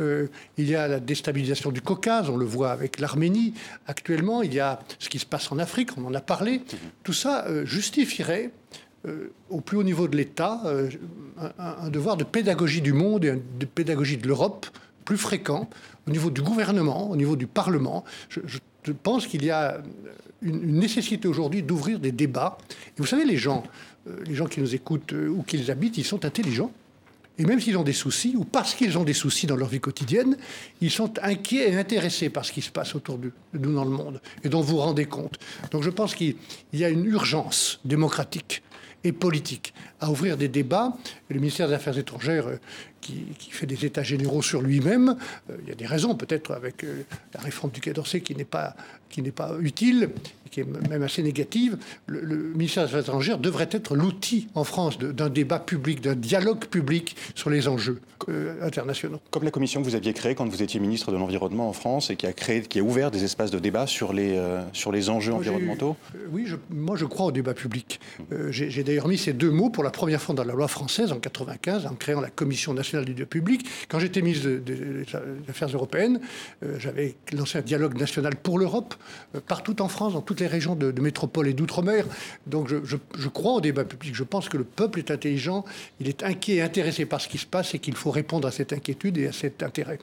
[0.00, 3.54] euh, il y a la déstabilisation du Caucase, on le voit avec l'Arménie.
[3.86, 6.62] Actuellement, il y a ce qui se passe en Afrique, on en a parlé.
[7.02, 8.50] Tout ça euh, justifierait
[9.06, 10.62] euh, au plus haut niveau de l'État
[11.58, 14.66] un, devoir de pédagogie du monde et de pédagogie de l'Europe
[15.04, 15.68] plus fréquent
[16.06, 18.04] au niveau du gouvernement, au niveau du Parlement.
[18.28, 19.80] Je, pense qu'il y a
[20.42, 22.58] une, nécessité aujourd'hui d'ouvrir des débats.
[22.70, 23.62] Et vous savez, les gens,
[24.08, 26.72] euh, les gens qui nous écoutent euh, ou qui les habitent, ils sont intelligents.
[27.38, 29.80] Et même s'ils ont des soucis, ou parce qu'ils ont des soucis dans leur vie
[29.80, 30.36] quotidienne,
[30.80, 33.90] ils sont inquiets et intéressés par ce qui se passe autour de nous dans le
[33.90, 35.38] monde, et dont vous vous rendez compte.
[35.70, 36.36] Donc je pense qu'il
[36.74, 38.62] y a une urgence démocratique
[39.02, 39.72] et politique
[40.02, 40.92] à ouvrir des débats.
[41.30, 42.56] le ministère des Affaires étrangères, euh,
[43.00, 45.16] qui, fait des états généraux sur lui-même,
[45.50, 47.02] euh, il y a des raisons peut-être avec euh,
[47.34, 48.74] la réforme du Quai d'Orsay qui n'est pas,
[49.08, 50.10] qui n'est pas utile,
[50.50, 51.78] qui est même assez négative.
[52.06, 56.66] Le, ministère des Affaires étrangères devrait être l'outil en France d'un débat public, d'un dialogue
[56.66, 58.00] public sur les enjeux
[58.60, 59.20] internationaux.
[59.30, 62.10] Comme la commission que vous aviez créée quand vous étiez ministre de l'Environnement en France
[62.10, 64.40] et qui a, créé, qui a ouvert des espaces de débat sur les,
[64.72, 65.96] sur les enjeux environnementaux
[66.30, 67.98] Oui, moi je crois au débat public.
[68.50, 71.20] J'ai d'ailleurs mis ces deux mots pour la première fois dans la loi française en
[71.20, 73.66] 95 en créant la Commission nationale du débat public.
[73.88, 75.04] Quand j'étais ministre des
[75.48, 76.20] Affaires européennes,
[76.64, 78.94] euh, j'avais lancé un dialogue national pour l'Europe
[79.34, 82.06] euh, partout en France, dans toutes les régions de, métropole et d'outre-mer.
[82.46, 84.14] Donc je, crois au débat public.
[84.14, 85.64] Je pense que le peuple est intelligent,
[86.00, 88.50] il est inquiet et intéressé par ce qui se passe et qu'il faut répondre à
[88.50, 89.98] cette inquiétude et à cet intérêt.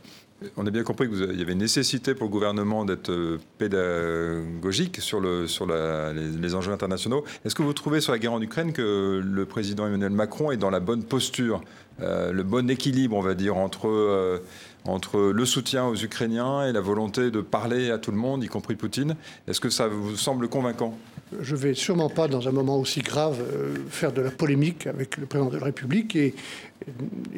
[0.56, 5.02] On a bien compris qu'il y avait une nécessité pour le gouvernement d'être euh, pédagogique
[5.02, 7.26] sur, le, sur les, enjeux internationaux.
[7.44, 10.58] Est-ce que vous trouvez sur la guerre en Ukraine que le président Emmanuel Macron est
[10.58, 11.62] dans la bonne posture,
[12.02, 14.40] euh, le bon équilibre, on va dire, euh,
[14.86, 18.48] entre le soutien aux Ukrainiens et la volonté de parler à tout le monde, y
[18.48, 19.16] compris Poutine?
[19.48, 20.98] Est-ce que ça vous semble convaincant?
[21.42, 24.88] Je ne vais sûrement pas, dans un moment aussi grave, euh, faire de la polémique
[24.88, 26.34] avec le président de la République et,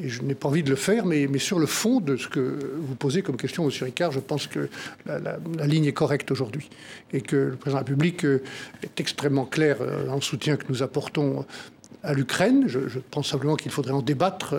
[0.02, 2.96] je n'ai pas envie de le faire, mais, sur le fond de ce que vous
[2.96, 3.72] posez comme question, M.
[3.82, 4.70] Ricard, je pense que
[5.08, 6.70] la, ligne est correcte aujourd'hui
[7.12, 8.44] et que le président de la République euh,
[8.84, 11.44] est extrêmement clair euh, dans le soutien que nous apportons
[12.04, 12.66] à l'Ukraine.
[12.68, 14.56] Je, je, pense simplement qu'il faudrait en débattre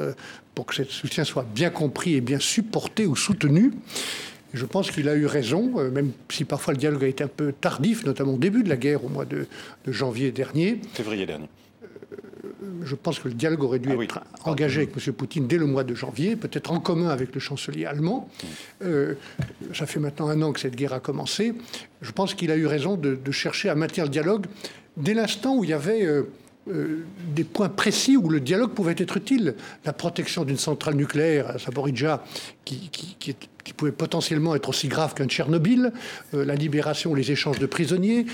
[0.54, 3.72] pour que ce soutien soit bien compris et bien supporté ou soutenu
[4.54, 7.28] je pense qu'il a eu raison, euh, même si parfois le dialogue a été un
[7.28, 9.46] peu tardif, notamment au début de la guerre, au mois de,
[9.86, 10.80] janvier dernier.
[10.92, 11.48] Février dernier.
[11.82, 11.86] Euh,
[12.84, 15.12] je pense que le dialogue aurait dû ah être engagé avec M.
[15.14, 18.28] Poutine dès le mois de janvier, peut-être en commun avec le chancelier allemand.
[18.28, 18.46] Mm.
[18.82, 19.14] Euh,
[19.72, 21.54] ça fait maintenant un an que cette guerre a commencé.
[22.02, 24.46] Je pense qu'il a eu raison de, chercher à maintenir le dialogue
[24.96, 26.06] dès l'instant où il y avait
[26.66, 29.54] des points précis où le dialogue pouvait être utile.
[29.84, 32.22] La protection d'une centrale nucléaire à Saporidja,
[32.64, 35.92] qui, qui, pouvait potentiellement être aussi grave qu'un Tchernobyl,
[36.34, 38.26] euh, la libération, les échanges de prisonniers,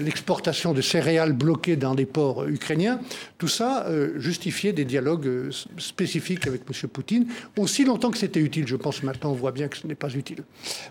[0.00, 3.00] l'exportation de céréales bloquées dans des ports ukrainiens,
[3.38, 6.88] tout ça euh, justifiait des dialogues euh, spécifiques avec M.
[6.88, 8.66] Poutine, aussi longtemps que c'était utile.
[8.66, 10.42] Je pense maintenant, on voit bien que ce n'est pas utile.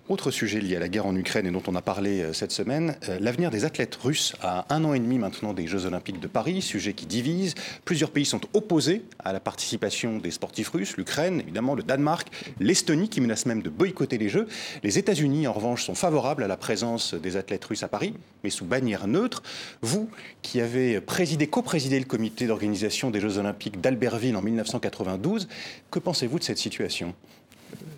[0.07, 2.95] Autre sujet lié à la guerre en Ukraine et dont on a parlé cette semaine,
[3.19, 6.61] l'avenir des athlètes russes à un an et demi maintenant des Jeux Olympiques de Paris,
[6.61, 7.55] sujet qui divise.
[7.85, 13.09] Plusieurs pays sont opposés à la participation des sportifs russes, l'Ukraine, évidemment, le Danemark, l'Estonie
[13.09, 14.47] qui même de boycotter les Jeux.
[14.83, 18.13] Les États-Unis, en revanche, sont favorables à la présence des athlètes russes à Paris,
[18.43, 19.43] mais sous bannière neutre.
[19.81, 20.09] Vous,
[20.41, 25.47] qui avez présidé, co-présidé le comité d'organisation des Jeux Olympiques d'Albertville en 1992,
[25.89, 27.13] que pensez-vous de cette situation?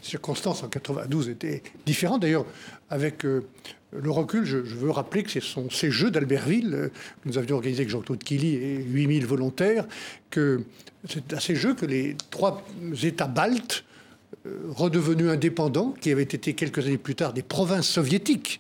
[0.02, 2.22] Circonstances en 92 étaient différentes.
[2.22, 2.46] D'ailleurs,
[2.90, 3.44] avec euh,
[3.92, 7.56] le recul, je, veux rappeler que ce sont ces Jeux d'Albertville euh, que nous avions
[7.56, 9.86] organisés avec Jean-Claude Killy et 8000 volontaires,
[10.30, 10.64] que
[11.10, 12.64] c'est à ces Jeux que les trois
[13.02, 13.84] États baltes
[14.70, 18.60] redevenus indépendants, qui avaient été quelques années plus tard des provinces soviétiques.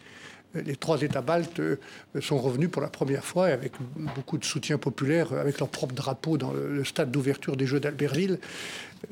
[0.55, 1.77] Euh, les trois États baltes euh,
[2.21, 3.73] sont revenus pour la première fois avec
[4.15, 8.39] beaucoup de soutien populaire, avec leur propre drapeau dans le stade d'ouverture des Jeux d'Albertville.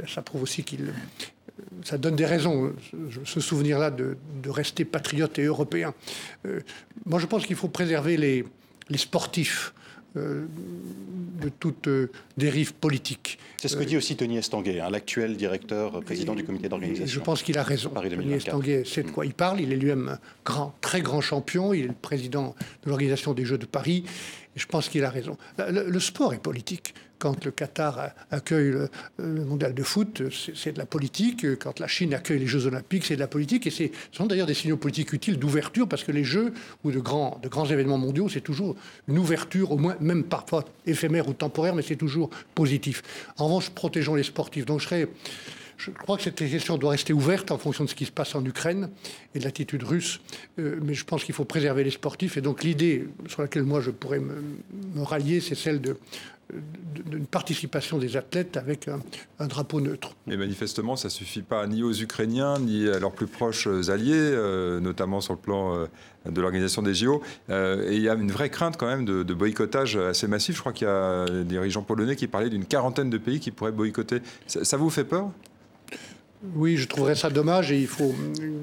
[0.07, 0.93] Ça prouve aussi qu'il
[1.83, 2.73] ça donne des raisons,
[3.25, 4.15] ce souvenir-là, de,
[4.47, 5.93] rester patriote et européen.
[7.05, 8.45] moi, je pense qu'il faut préserver les,
[8.97, 9.73] sportifs
[10.17, 10.45] euh,
[11.41, 13.39] de toute euh, dérive politique.
[13.61, 17.05] C'est ce que dit aussi Tony Estanguet, hein, l'actuel directeur euh, président du comité d'organisation.
[17.05, 17.91] Je pense qu'il a raison.
[17.91, 19.61] Tony Estanguet sait de quoi il parle.
[19.61, 21.71] Il est lui-même grand, très grand champion.
[21.71, 24.03] Il est le président de l'organisation des Jeux de Paris.
[24.55, 25.37] Je pense qu'il a raison.
[25.69, 28.73] le sport est politique quand le Qatar accueille
[29.19, 30.23] le, mondial de foot,
[30.55, 31.45] c'est de la politique.
[31.59, 33.67] Quand la Chine accueille les Jeux olympiques, c'est de la politique.
[33.67, 36.51] Et ce sont d'ailleurs des signaux politiques utiles d'ouverture, parce que les Jeux
[36.83, 38.75] ou de grands, de grands événements mondiaux, c'est toujours
[39.07, 43.03] une ouverture, au moins même parfois éphémère ou temporaire, mais c'est toujours positif.
[43.37, 44.65] En revanche, protégeons les sportifs.
[44.65, 45.07] Donc je serais...
[45.85, 48.35] Je crois que cette question doit rester ouverte en fonction de ce qui se passe
[48.35, 48.89] en Ukraine
[49.33, 50.21] et de l'attitude russe.
[50.59, 52.37] Euh, mais je pense qu'il faut préserver les sportifs.
[52.37, 55.81] Et donc l'idée sur laquelle moi je pourrais me rallier, c'est celle
[57.05, 60.15] d'une participation des athlètes avec un, drapeau neutre.
[60.27, 64.13] Mais manifestement, ça ne suffit pas ni aux Ukrainiens, ni à leurs plus proches alliés,
[64.13, 65.85] euh, notamment sur le plan euh,
[66.29, 67.21] de l'organisation des JO.
[67.49, 70.55] Euh, et il y a une vraie crainte quand même de, boycottage assez massif.
[70.55, 73.51] Je crois qu'il y a des dirigeants polonais qui parlaient d'une quarantaine de pays qui
[73.51, 74.21] pourraient boycotter.
[74.47, 75.31] Ça, vous fait peur?
[76.55, 78.15] Oui, je trouverais ça dommage et il faut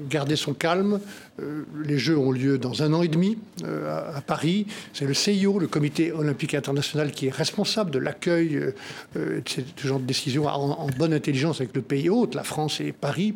[0.09, 0.99] garder son calme.
[1.39, 4.67] Euh, les Jeux ont lieu dans un an et demi euh, à, Paris.
[4.93, 8.55] C'est le CIO, le Comité olympique international, qui est responsable de l'accueil
[9.15, 9.43] euh, de
[9.75, 13.33] ce genre de décision en, bonne intelligence avec le pays hôte, la France et Paris.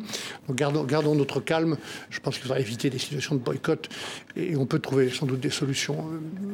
[0.48, 1.76] Donc gardons, gardons notre calme.
[2.10, 3.88] Je pense qu'il faudra éviter des situations de boycott
[4.36, 6.04] et on peut trouver sans doute des solutions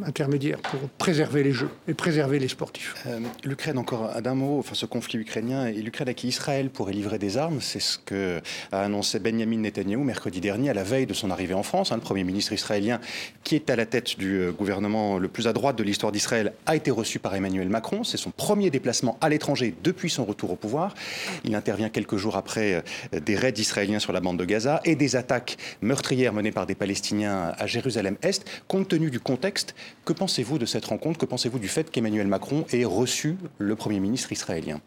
[0.04, 2.94] intermédiaires pour préserver les Jeux et préserver les sportifs.
[3.44, 7.18] L'Ukraine, encore d'un mot, enfin ce conflit ukrainien et l'Ukraine à qui Israël pourrait livrer
[7.18, 8.40] des armes, c'est ce que
[8.72, 11.92] a annoncé Benjamin Netanyahu mercredi dernier à la veille de son arrivée en France.
[11.92, 13.00] Hein, le Premier ministre israélien,
[13.44, 16.52] qui est à la tête du euh, gouvernement le plus à droite de l'histoire d'Israël,
[16.66, 18.04] a été reçu par Emmanuel Macron.
[18.04, 20.94] C'est son premier déplacement à l'étranger depuis son retour au pouvoir.
[21.44, 22.82] Il intervient quelques jours après
[23.14, 26.66] euh, des raids israéliens sur la bande de Gaza et des attaques meurtrières menées par
[26.66, 28.44] des Palestiniens à Jérusalem-Est.
[28.68, 29.74] Compte tenu du contexte,
[30.04, 31.18] que pensez-vous de cette rencontre?
[31.18, 34.80] Que pensez-vous du fait qu'Emmanuel Macron ait reçu le Premier ministre israélien?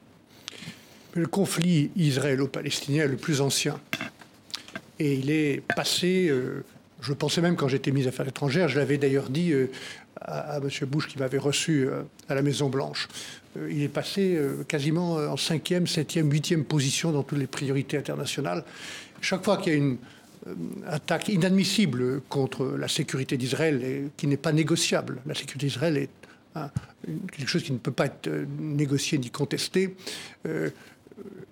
[1.16, 3.80] Le conflit israélo-palestinien est le plus ancien.
[5.00, 6.64] Et il est passé, euh,
[7.02, 9.72] je pensais même quand j'étais ministre des Affaires étrangères, je l'avais d'ailleurs dit euh,
[10.22, 10.70] à, M.
[10.88, 13.08] Bush qui m'avait reçu euh, à la Maison-Blanche,
[13.70, 14.36] il est passé
[14.68, 18.64] quasiment en cinquième, septième, huitième position dans toutes les priorités internationales.
[19.22, 19.98] Chaque fois qu'il y a une
[20.88, 26.10] attaque inadmissible contre la sécurité d'Israël, qui n'est pas négociable, la sécurité d'Israël est
[27.32, 28.28] quelque chose qui ne peut pas être
[28.58, 29.96] négocié ni contesté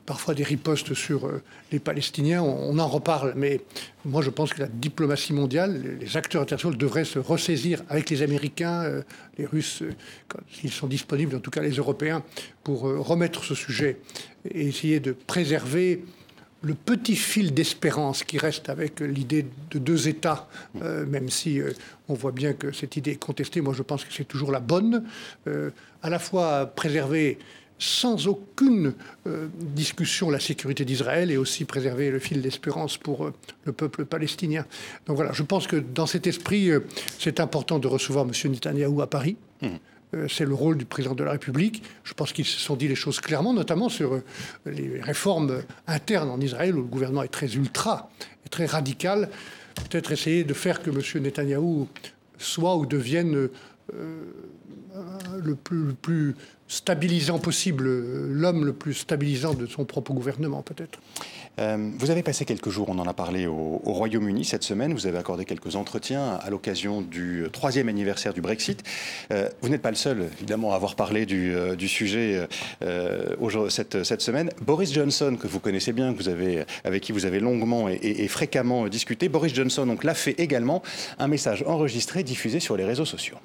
[0.05, 3.61] parfois des ripostes sur euh, les Palestiniens, on, en reparle, mais
[4.03, 8.21] moi je pense que la diplomatie mondiale, les acteurs internationaux devraient se ressaisir avec les
[8.21, 9.03] Américains, euh,
[9.37, 9.93] les Russes, euh,
[10.51, 12.23] s'ils sont disponibles, en tout cas les Européens,
[12.63, 13.99] pour remettre ce sujet
[14.53, 16.03] et essayer de préserver
[16.61, 21.59] le petit fil d'espérance qui reste avec l'idée de deux États, même si
[22.07, 24.59] on voit bien que cette idée est contestée, moi je pense que c'est toujours la
[24.59, 25.03] bonne,
[26.03, 27.39] à la fois préserver
[27.81, 28.93] sans aucune
[29.25, 33.33] euh, discussion la sécurité d'Israël et aussi préserver le fil d'espérance pour euh,
[33.65, 34.67] le peuple palestinien.
[35.07, 36.81] Donc voilà, je pense que dans cet esprit, euh,
[37.17, 38.51] c'est important de recevoir M.
[38.51, 39.35] Netanyahou à Paris.
[39.61, 39.67] Mmh.
[40.27, 41.83] C'est le rôle du président de la République.
[42.03, 44.19] Je pense qu'ils se sont dit les choses clairement, notamment sur
[44.65, 48.11] les réformes internes en Israël, où le gouvernement est très ultra
[48.45, 49.29] et très radical.
[49.89, 51.23] Peut-être essayer de faire que M.
[51.23, 51.87] Netanyahou
[52.37, 53.47] soit ou devienne
[53.93, 56.35] le plus, le plus
[56.71, 57.83] stabilisant possible,
[58.29, 60.99] l'homme le plus stabilisant de son propre gouvernement peut-être.
[61.59, 65.05] Euh, vous avez passé quelques jours, on en a parlé au, Royaume-Uni cette semaine, vous
[65.05, 68.83] avez accordé quelques entretiens à l'occasion du troisième anniversaire du Brexit.
[69.33, 72.47] Euh, vous n'êtes pas le seul, évidemment, à avoir parlé du, euh, sujet
[73.69, 74.49] cette, semaine.
[74.61, 77.99] Boris Johnson, que vous connaissez bien, que vous avez, avec qui vous avez longuement et,
[78.01, 80.81] et fréquemment discuté, Boris Johnson l'a fait également,
[81.19, 83.37] un message enregistré diffusé sur les réseaux sociaux.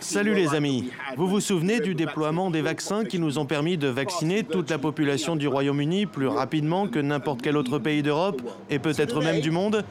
[0.00, 0.90] Salut les amis.
[1.16, 4.78] Vous vous souvenez du déploiement des vaccins qui nous ont permis de vacciner toute la
[4.78, 9.50] population du Royaume-Uni plus rapidement que n'importe quel autre pays d'Europe et peut-être même du
[9.50, 9.84] monde?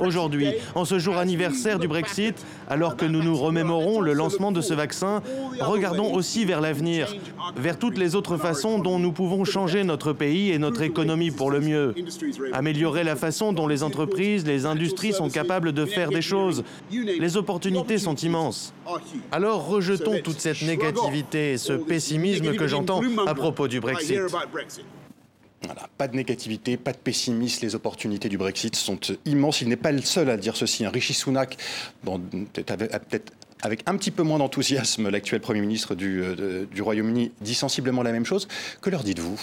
[0.00, 4.60] Aujourd'hui, en ce jour anniversaire du Brexit, alors que nous nous remémorons le lancement de
[4.60, 5.22] ce vaccin,
[5.60, 7.14] regardons aussi vers l'avenir,
[7.56, 11.50] vers toutes les autres façons dont nous pouvons changer notre pays et notre économie pour
[11.50, 11.94] le mieux.
[12.52, 16.64] Améliorer la façon dont les entreprises, les industries sont capables de faire des choses.
[16.90, 18.72] Les opportunités sont immenses.
[19.32, 24.20] Alors rejetons toute cette négativité et ce pessimisme que j'entends à propos du Brexit.
[25.96, 27.64] Pas de négativité, pas de pessimisme.
[27.64, 29.60] Les opportunités du Brexit sont immenses.
[29.62, 30.84] Il n'est pas le seul à dire ceci.
[30.84, 31.56] Un Rishi Sunak,
[32.04, 33.32] peut-être
[33.64, 38.12] avec un petit peu moins d'enthousiasme, l'actuel Premier ministre du, euh, Royaume-Uni dit sensiblement la
[38.12, 38.46] même chose.
[38.82, 39.40] Que leur dites-vous?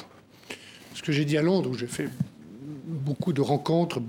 [0.94, 2.08] Ce que j'ai dit à Londres, où j'ai fait
[2.86, 4.00] beaucoup de rencontres,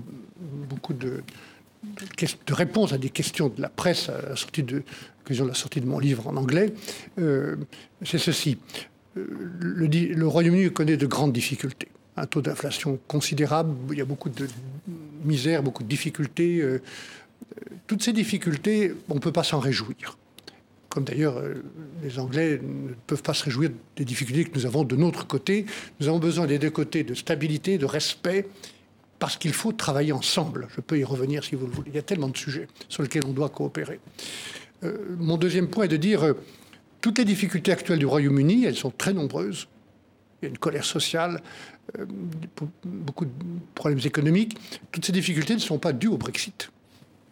[0.69, 1.23] beaucoup de,
[1.83, 4.83] de, réponses à des questions de la presse à la sortie de,
[5.29, 6.73] de la sortie de mon livre en anglais,
[7.19, 7.55] euh,
[8.03, 8.57] c'est ceci.
[9.17, 9.25] Euh,
[9.59, 14.47] le, Royaume-Uni connaît de grandes difficultés un taux d'inflation considérable, il y a beaucoup de
[15.23, 16.61] misère, beaucoup de difficultés.
[16.61, 16.81] Euh,
[17.87, 20.17] toutes ces difficultés, on ne peut pas s'en réjouir.
[20.89, 21.63] Comme d'ailleurs euh,
[22.03, 25.65] les Anglais ne peuvent pas se réjouir des difficultés que nous avons de notre côté.
[25.99, 28.47] Nous avons besoin des deux côtés de stabilité, de respect,
[29.17, 30.67] parce qu'il faut travailler ensemble.
[30.75, 31.89] Je peux y revenir si vous le voulez.
[31.91, 33.99] Il y a tellement de sujets sur lesquels on doit coopérer.
[34.83, 36.35] Euh, mon deuxième point est de dire,
[37.03, 39.67] toutes les difficultés actuelles du Royaume-Uni, elles sont très nombreuses.
[40.41, 41.41] Il y a une colère sociale,
[41.99, 42.05] euh,
[42.85, 43.31] beaucoup de
[43.75, 44.57] problèmes économiques.
[44.89, 46.71] Toutes ces difficultés ne sont pas dues au Brexit.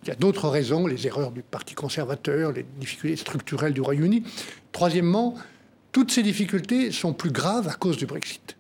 [0.04, 4.24] Il y a d'autres raisons, les erreurs du Parti conservateur, les difficultés structurelles du Royaume-Uni.
[4.74, 5.36] Troisièmement,
[5.94, 8.58] toutes ces difficultés sont plus graves à cause du Brexit.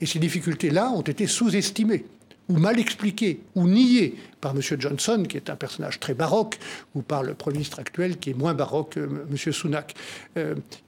[0.00, 2.04] Et ces difficultés-là ont été sous-estimées.
[2.48, 4.60] Ou mal expliqués, ou niés par M.
[4.78, 6.58] Johnson, qui est un personnage très baroque,
[6.94, 9.36] ou par le Premier ministre actuel, qui est moins baroque, M.
[9.36, 9.94] Sunak.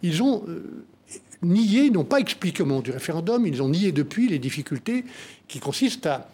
[0.02, 0.44] ils ont
[1.42, 5.04] nié, n'ont pas expliqué au moment du référendum, ils ont nié depuis les difficultés
[5.46, 6.28] qui consistent à,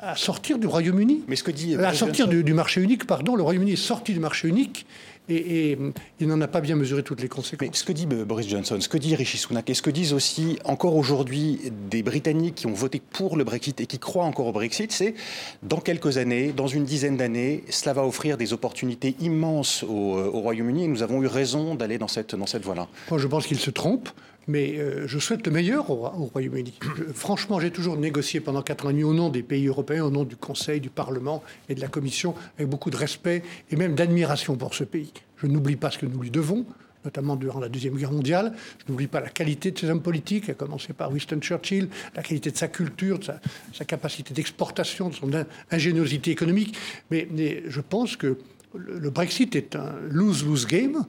[0.00, 1.24] à, sortir du Royaume-Uni.
[1.28, 1.74] Mais ce que dit.
[1.76, 3.36] À sortir du, marché unique, pardon.
[3.36, 4.86] Le Royaume-Uni est sorti du marché unique
[5.28, 5.78] et,
[6.20, 7.68] il n'en a pas bien mesuré toutes les conséquences.
[7.68, 10.12] Mais ce que dit Boris Johnson, ce que dit Rishi Sunak et ce que disent
[10.12, 11.60] aussi encore aujourd'hui
[11.90, 15.14] des Britanniques qui ont voté pour le Brexit et qui croient encore au Brexit, c'est
[15.62, 20.30] dans quelques années, dans une dizaine d'années, cela va offrir des opportunités immenses au, euh,
[20.32, 22.88] au Royaume-Uni et nous avons eu raison d'aller dans cette, dans cette voie-là.
[23.10, 24.08] Moi, je pense qu'il se trompe
[24.48, 25.96] mais euh, je souhaite le meilleur au,
[26.32, 26.74] Royaume-Uni.
[27.14, 30.36] Franchement, j'ai toujours négocié pendant quatre ans au nom des pays européens, au nom du
[30.36, 34.74] Conseil, du Parlement et de la Commission, avec beaucoup de respect et même d'admiration pour
[34.74, 35.12] ce pays.
[35.36, 36.64] Je n'oublie pas ce que nous lui devons,
[37.04, 38.54] notamment durant la Deuxième Guerre mondiale.
[38.78, 42.22] Je n'oublie pas la qualité de ses hommes politiques, à commencer par Winston Churchill, la
[42.22, 43.26] qualité de sa culture, de
[43.72, 45.30] sa, capacité d'exportation, de son
[45.70, 46.74] ingéniosité économique.
[47.10, 47.28] Mais,
[47.66, 48.38] je pense que
[48.74, 51.04] le Brexit est un lose-lose game.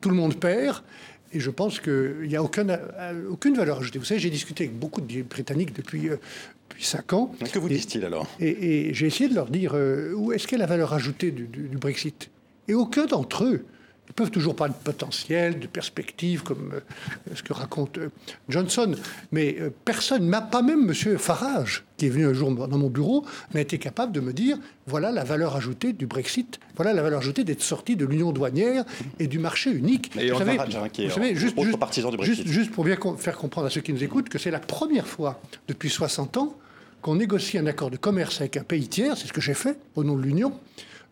[0.00, 0.82] Tout le monde perd.
[1.32, 3.98] Et je pense qu'il n'y a aucune, euh, aucune valeur ajoutée.
[3.98, 6.16] Vous savez, j'ai discuté avec beaucoup de Britanniques depuis, euh,
[6.68, 7.34] depuis 5 ans.
[7.52, 8.26] Que vous disent-ils alors?
[8.38, 11.78] Et, j'ai essayé de leur dire euh, où est-ce qu'est la valeur ajoutée du, du
[11.78, 12.30] Brexit?
[12.68, 13.64] Et aucun d'entre eux
[14.12, 16.80] ils peuvent toujours parler de potentiel, de perspective, comme euh,
[17.34, 18.10] ce que raconte euh,
[18.50, 18.94] Johnson.
[19.32, 21.16] Mais euh, personne, pas même M.
[21.16, 24.58] Farage, qui est venu un jour dans mon bureau, n'a été capable de me dire
[24.86, 28.84] voilà la valeur ajoutée du Brexit, voilà la valeur ajoutée d'être sorti de l'union douanière
[29.18, 30.14] et du marché unique.
[30.18, 31.56] Et vous savez, vous savez juste,
[32.20, 35.06] juste, juste pour bien faire comprendre à ceux qui nous écoutent que c'est la première
[35.06, 36.54] fois depuis 60 ans
[37.00, 39.78] qu'on négocie un accord de commerce avec un pays tiers, c'est ce que j'ai fait
[39.96, 40.52] au nom de l'Union,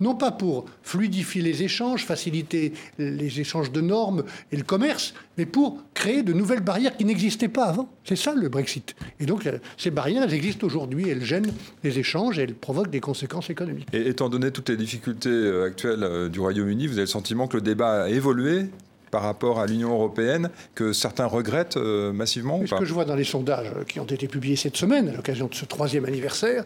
[0.00, 5.46] non pas pour fluidifier les échanges, faciliter les échanges de normes et le commerce, mais
[5.46, 7.88] pour créer de nouvelles barrières qui n'existaient pas avant.
[8.04, 8.96] C'est ça le Brexit.
[9.20, 11.52] Et donc euh, ces barrières, elles existent aujourd'hui, elles gênent
[11.84, 13.88] les échanges et elles provoquent des conséquences économiques.
[13.92, 17.46] Et étant donné toutes les difficultés euh, actuelles euh, du Royaume-Uni, vous avez le sentiment
[17.46, 18.66] que le débat a évolué
[19.10, 23.24] par rapport à l'Union européenne que certains regrettent massivement Ce que je vois dans les
[23.24, 26.64] sondages qui ont été publiés cette semaine à l'occasion de ce troisième anniversaire,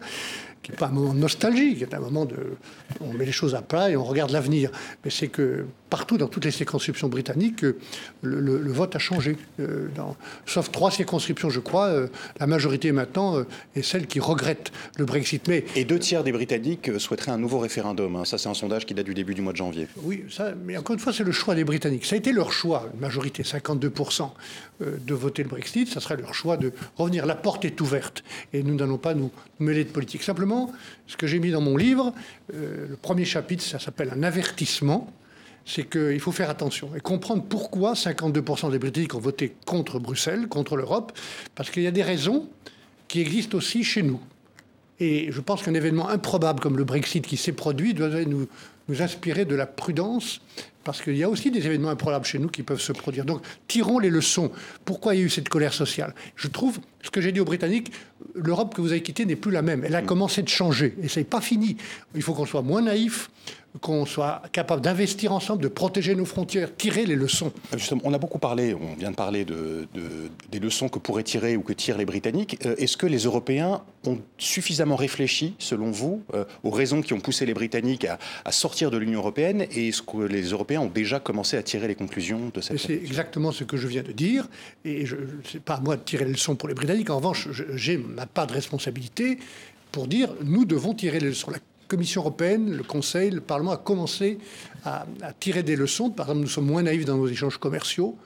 [0.65, 2.57] qui n'est pas un moment de nostalgie, qui est un moment de...
[2.99, 4.71] On met les choses à plat et on regarde l'avenir.
[5.03, 7.65] Mais c'est que partout dans toutes les circonscriptions britanniques,
[8.21, 9.37] le, vote a changé.
[9.59, 9.87] Euh,
[10.45, 11.87] sauf trois circonscriptions, je crois.
[11.87, 12.07] Euh,
[12.39, 15.47] la majorité maintenant euh, est celle qui regrette le Brexit.
[15.47, 18.15] Mais, et deux tiers des Britanniques souhaiteraient un nouveau référendum.
[18.15, 18.25] Hein.
[18.25, 19.87] Ça, c'est un sondage qui date du début du mois de janvier.
[19.97, 22.05] Oui, ça, mais encore une fois, c'est le choix des Britanniques.
[22.05, 24.29] Ça a été leur choix, une majorité, 52%,
[24.81, 25.87] de voter le Brexit.
[25.87, 27.25] Ça serait leur choix de revenir.
[27.25, 28.23] La porte est ouverte.
[28.53, 30.23] Et nous n'allons pas nous mêler de politique.
[30.23, 30.71] Simplement,
[31.07, 32.13] ce que j'ai mis dans mon livre,
[32.51, 35.13] le premier chapitre, ça s'appelle un avertissement,
[35.65, 40.47] c'est qu'il faut faire attention et comprendre pourquoi 52% des Britanniques ont voté contre Bruxelles,
[40.47, 41.17] contre l'Europe,
[41.55, 42.47] parce qu'il y a des raisons
[43.07, 44.19] qui existent aussi chez nous.
[44.99, 48.47] Et je pense qu'un événement improbable comme le Brexit qui s'est produit doit nous,
[48.99, 50.39] inspirer de la prudence,
[50.83, 53.25] parce qu'il y a aussi des événements improbables chez nous qui peuvent se produire.
[53.25, 54.51] Donc, tirons les leçons.
[54.85, 56.13] Pourquoi il y a eu cette colère sociale?
[56.35, 57.91] Je trouve, ce que j'ai dit aux Britanniques,
[58.33, 59.83] l'Europe que vous avez quittée n'est plus la même.
[59.85, 61.77] Elle a commencé de changer, et ce n'est pas fini.
[62.15, 63.29] Il faut qu'on soit moins naïf,
[63.81, 67.51] qu'on soit capable d'investir ensemble, de protéger nos frontières, tirer les leçons.
[67.73, 69.87] Euh, justement, on a beaucoup parlé, on vient de parler de,
[70.51, 72.57] des leçons que pourraient tirer ou que tirent les Britanniques.
[72.65, 77.19] Euh, est-ce que les Européens ont suffisamment réfléchi, selon vous, euh, aux raisons qui ont
[77.19, 81.19] poussé les Britanniques à, sortir de l'Union européenne et est-ce que les Européens ont déjà
[81.19, 84.47] commencé à tirer les conclusions de cette C'est exactement ce que je viens de dire.
[84.85, 86.94] Et ce n'est pas à moi de tirer les leçons pour les Britanniques.
[87.09, 89.39] En revanche, j'ai ma part de responsabilité
[89.91, 91.51] pour dire nous devons tirer les leçons.
[91.87, 94.39] Commission européenne, le Conseil, le Parlement a commencé
[94.83, 95.05] à,
[95.39, 96.09] tirer des leçons.
[96.09, 98.17] Par exemple, nous sommes moins naïfs dans nos échanges commerciaux.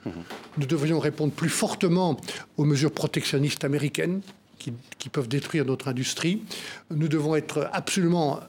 [0.56, 2.16] Nous devrions répondre plus fortement
[2.56, 4.22] aux mesures protectionnistes américaines
[4.58, 6.42] qui, peuvent détruire notre industrie.
[6.90, 8.40] Nous devons être absolument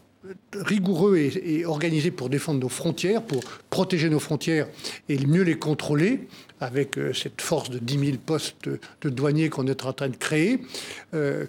[0.53, 4.67] rigoureux et, organisés pour défendre nos frontières, pour protéger nos frontières
[5.09, 6.27] et mieux les contrôler
[6.59, 10.15] avec euh, cette force de 10 000 postes de douaniers qu'on est en train de
[10.15, 10.61] créer.
[11.13, 11.45] Euh,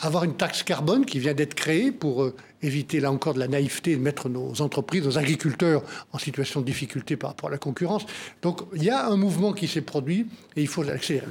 [0.00, 3.48] avoir une taxe carbone qui vient d'être créée pour euh, éviter là encore de la
[3.48, 7.58] naïveté de mettre nos entreprises, nos agriculteurs en situation de difficulté par rapport à la
[7.58, 8.04] concurrence.
[8.42, 11.26] Donc il y a un mouvement qui s'est produit et il faut l'accélérer.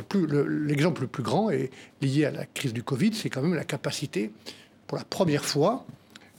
[0.48, 1.70] L'exemple le, plus grand est
[2.02, 4.32] lié à la crise du Covid, c'est quand même la capacité,
[4.88, 5.86] pour la première fois,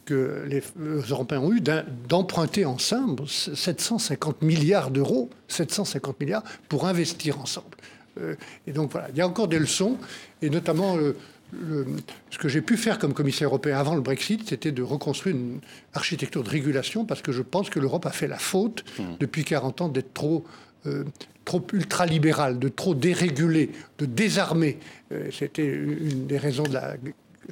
[0.07, 0.63] que les
[1.11, 7.77] Européens ont eu d'emprunter ensemble 750 milliards d'euros, 750 milliards, pour investir ensemble.
[8.19, 8.35] Euh,
[8.67, 9.99] et donc voilà, il y a encore des leçons,
[10.41, 10.97] et notamment...
[10.97, 11.85] Euh,
[12.31, 15.61] ce que j'ai pu faire comme commissaire européen avant le Brexit, c'était de reconstruire une
[15.95, 19.03] architecture de régulation parce que je pense que l'Europe a fait la faute hmm.
[19.21, 20.45] depuis 40 ans d'être trop,
[20.87, 21.05] euh,
[21.45, 24.79] trop ultralibérale, de trop déréguler, de désarmer.
[25.13, 26.97] Euh, c'était une des raisons de la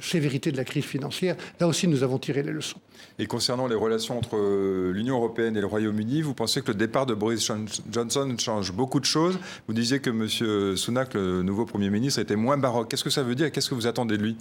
[0.01, 1.35] sévérité de la crise financière.
[1.59, 2.79] Là aussi, nous avons tiré les leçons.
[3.19, 6.77] Et concernant les relations entre euh, l'Union européenne et le Royaume-Uni, vous pensez que le
[6.77, 7.49] départ de Boris
[7.91, 9.37] Johnson change beaucoup de choses?
[9.67, 10.75] Vous disiez que M.
[10.77, 12.89] Sunak, le nouveau Premier ministre, était moins baroque.
[12.89, 14.37] Qu'est-ce que ça veut dire Qu'est-ce que vous attendez de lui?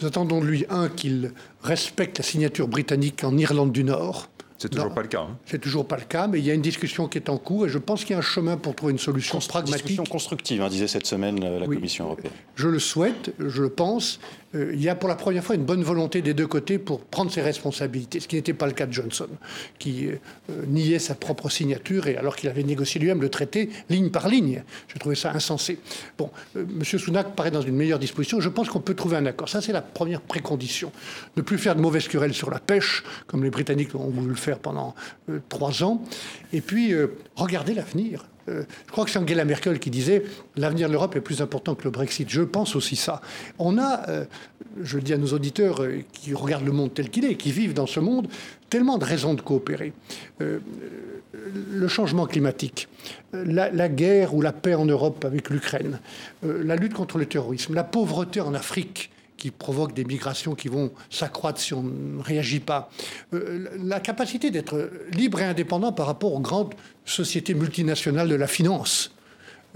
[0.00, 1.32] Nous attendons de lui, un, qu'il
[1.62, 4.28] respecte la signature britannique en Irlande du Nord
[4.64, 5.20] c'est toujours pas le cas.
[5.20, 5.36] Hein.
[5.44, 7.66] C'est toujours pas le cas, mais il y a une discussion qui est en cours
[7.66, 9.86] et je pense qu'il y a un chemin pour trouver une solution pragmatique.
[9.86, 12.32] Discussion constructive, hein, disait cette semaine euh, la Commission européenne.
[12.54, 14.20] Je le souhaite, je le pense.
[14.54, 17.00] Euh, il y a pour la première fois une bonne volonté des deux côtés pour
[17.00, 19.28] prendre ses responsabilités, ce qui n'était pas le cas de Johnson,
[19.78, 20.16] qui euh,
[20.66, 24.62] niait sa propre signature et alors qu'il avait négocié lui-même le traité ligne par ligne.
[24.92, 25.78] J'ai trouvé ça insensé.
[26.18, 26.82] Bon, M.
[26.84, 28.40] Sunak paraît dans une meilleure disposition.
[28.40, 29.48] Je pense qu'on peut trouver un accord.
[29.48, 30.92] Ça, c'est la première précondition.
[31.36, 34.34] Ne plus faire de mauvaises querelles sur la pêche, comme les Britanniques ont voulu le
[34.34, 34.94] faire pendant
[35.48, 36.02] trois ans.
[36.52, 36.94] Et puis,
[37.36, 38.24] regarder l'avenir.
[38.48, 40.24] Euh, je crois que c'est Angela Merkel qui disait
[40.56, 42.28] l'avenir de l'Europe est plus important que le Brexit.
[42.28, 43.20] Je pense aussi ça.
[43.58, 44.24] On a, euh,
[44.82, 47.52] je le dis à nos auditeurs euh, qui regardent le monde tel qu'il est, qui
[47.52, 48.28] vivent dans ce monde,
[48.70, 49.92] tellement de raisons de coopérer.
[50.40, 52.88] le changement climatique,
[53.32, 56.00] la, la, guerre ou la paix en Europe avec l'Ukraine,
[56.42, 59.10] la lutte contre le terrorisme, la pauvreté en Afrique
[59.44, 62.88] qui provoque des migrations qui vont s'accroître si on ne réagit pas.
[63.34, 66.72] Euh, la capacité d'être libre et indépendant par rapport aux grandes
[67.04, 69.10] sociétés multinationales de la finance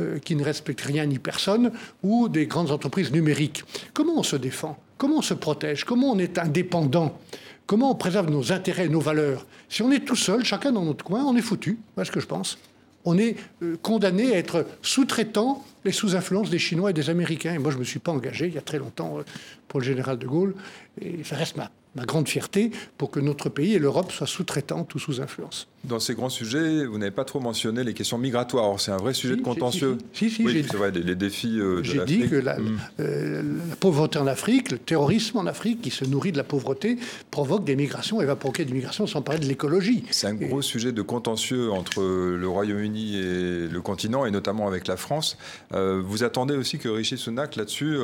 [0.01, 1.71] euh, qui ne respectent rien ni personne,
[2.03, 3.63] ou des grandes entreprises numériques.
[3.93, 4.79] Comment on se défend?
[4.97, 5.85] Comment on se protège?
[5.85, 7.19] Comment on est indépendant?
[7.67, 9.45] Comment on préserve nos intérêts et nos valeurs?
[9.69, 11.79] Si on est tout seul, chacun dans notre coin, on est foutu.
[11.95, 12.57] Voilà ce que je pense
[13.05, 17.55] on est euh, condamné à être sous-traitant et sous influence des Chinois et des Américains.
[17.55, 19.23] Et moi, je ne me suis pas engagé il y a très longtemps euh,
[19.69, 20.55] pour le général de Gaulle.
[21.01, 24.95] Et ça reste ma, ma grande fierté pour que notre pays et l'Europe soient sous-traitantes
[24.95, 25.69] ou sous influence.
[25.85, 28.81] Dans ces grands sujets, vous n'avez pas trop mentionné les questions migratoires.
[28.81, 29.97] C'est un vrai sujet de contentieux.
[30.13, 32.79] Si, si, oui, c'est vrai, les, défis euh, de J'ai dit que mm.
[33.01, 36.99] euh, la, pauvreté en Afrique, le terrorisme en Afrique, qui se nourrit de la pauvreté,
[37.31, 40.05] provoque des migrations et va provoquer des migrations sans parler de l'écologie.
[40.11, 44.89] C'est un gros sujet de contentieux entre le Royaume-Uni et le continent, et notamment avec
[44.89, 45.39] la France.
[45.73, 47.97] Euh, vous attendez aussi que Rishi Sunak, là-dessus,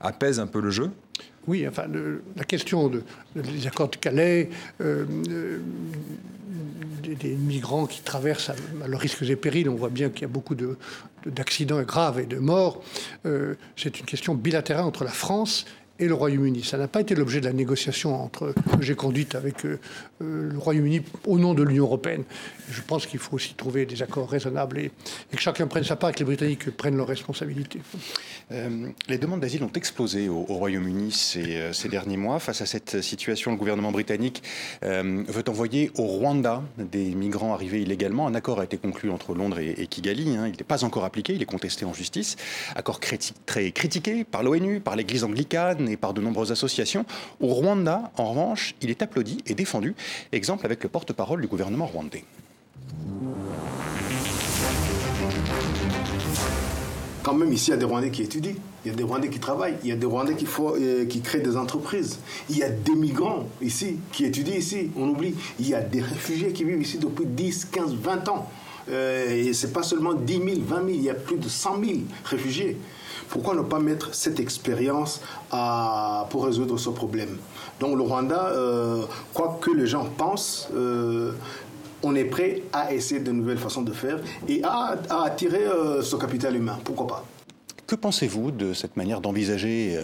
[0.00, 0.90] apaise un peu le jeu?
[1.46, 1.84] Oui, enfin,
[2.36, 3.02] la question de,
[3.34, 4.50] des accords de Calais,
[7.14, 9.68] des, migrants qui traversent à, leurs risques et périls.
[9.68, 10.56] On voit bien qu'il y a beaucoup
[11.24, 12.82] d'accidents graves et de morts.
[13.24, 15.66] Euh, c'est une question bilatérale entre la France
[15.98, 16.62] et le Royaume-Uni.
[16.62, 19.78] Ça n'a pas été l'objet de la négociation entre, que j'ai conduite avec euh,
[20.22, 22.24] euh, le Royaume-Uni au nom de l'Union européenne.
[22.70, 24.90] Je pense qu'il faut aussi trouver des accords raisonnables et,
[25.30, 27.80] que chacun prenne sa part et que les Britanniques prennent leurs responsabilités.
[28.52, 32.38] Euh, les demandes d'asile ont explosé au, Royaume-Uni ces, derniers mois.
[32.38, 34.42] Face à cette situation, le gouvernement britannique
[34.82, 38.26] veut envoyer au Rwanda des migrants arrivés illégalement.
[38.26, 40.36] Un accord a été conclu entre Londres et, Kigali.
[40.36, 40.48] Hein.
[40.48, 42.36] Il n'est pas encore appliqué, il est contesté en justice.
[42.74, 43.00] Accord
[43.46, 47.04] très critiqué par l'ONU, par l'Église anglicane et par de nombreuses associations.
[47.40, 49.94] Au Rwanda, en revanche, il est applaudi et défendu.
[50.32, 52.24] Exemple avec le porte-parole du gouvernement rwandais.
[57.26, 59.28] Quand même, ici, il y a des Rwandais qui étudient, il y a des Rwandais
[59.28, 62.20] qui travaillent, il y a des Rwandais qui, euh, créent des entreprises.
[62.48, 65.34] Il y a des migrants ici qui étudient ici, on oublie.
[65.58, 68.48] Il y a des réfugiés qui vivent ici depuis 10, 15, 20 ans.
[68.88, 71.48] Euh, et ce n'est pas seulement 10 000, 20 000, il y a plus de
[71.48, 72.76] 100 000 réfugiés.
[73.28, 75.20] Pourquoi ne pas mettre cette expérience
[76.30, 77.36] pour résoudre ce problème?
[77.80, 79.02] Donc le Rwanda, euh,
[79.34, 81.32] quoi que les gens pensent, euh,
[82.02, 86.16] on est prêt à essayer de nouvelles façons de faire et à, attirer euh, ce
[86.16, 86.78] capital humain.
[86.84, 87.24] Pourquoi pas?
[87.86, 90.02] Que pensez-vous de cette manière d'envisager euh,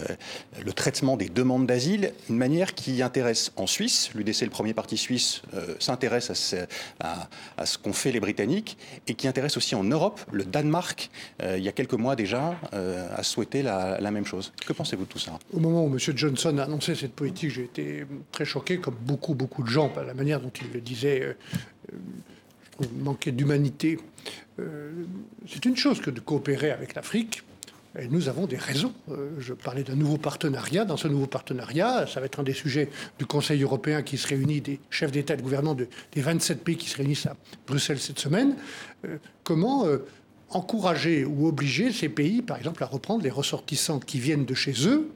[0.63, 2.13] le traitement des demandes d'asile?
[2.29, 6.35] Une manière qui intéresse en Suisse, l'UDC, le premier parti suisse, euh, s'intéresse à
[7.65, 8.77] ce, qu'ont fait les Britanniques,
[9.07, 10.21] et qui intéresse aussi en Europe.
[10.31, 11.09] Le Danemark,
[11.41, 14.53] euh, il y a quelques mois déjà, a souhaité la, même chose.
[14.65, 15.37] Que pensez-vous de tout ça?
[15.51, 15.97] Au moment où M.
[16.15, 20.03] Johnson a annoncé cette politique, j'ai été très choqué, comme beaucoup, beaucoup de gens, par
[20.03, 21.35] la manière dont il le disait.
[22.79, 23.99] je manquer d'humanité.
[25.47, 27.43] C'est une chose que de coopérer avec l'Afrique,
[28.09, 28.93] nous avons des raisons.
[29.11, 30.85] Euh, je parlais d'un nouveau partenariat.
[30.85, 32.89] Dans ce nouveau partenariat, ça va être un des sujets
[33.19, 36.77] du Conseil européen qui se réunit, des chefs d'État et de gouvernement des 27 pays
[36.77, 37.35] qui se réunissent à
[37.67, 38.55] Bruxelles cette semaine.
[39.05, 39.99] Euh, comment euh,
[40.49, 44.87] encourager ou obliger ces pays, par exemple, à reprendre les ressortissants qui viennent de chez
[44.87, 45.09] eux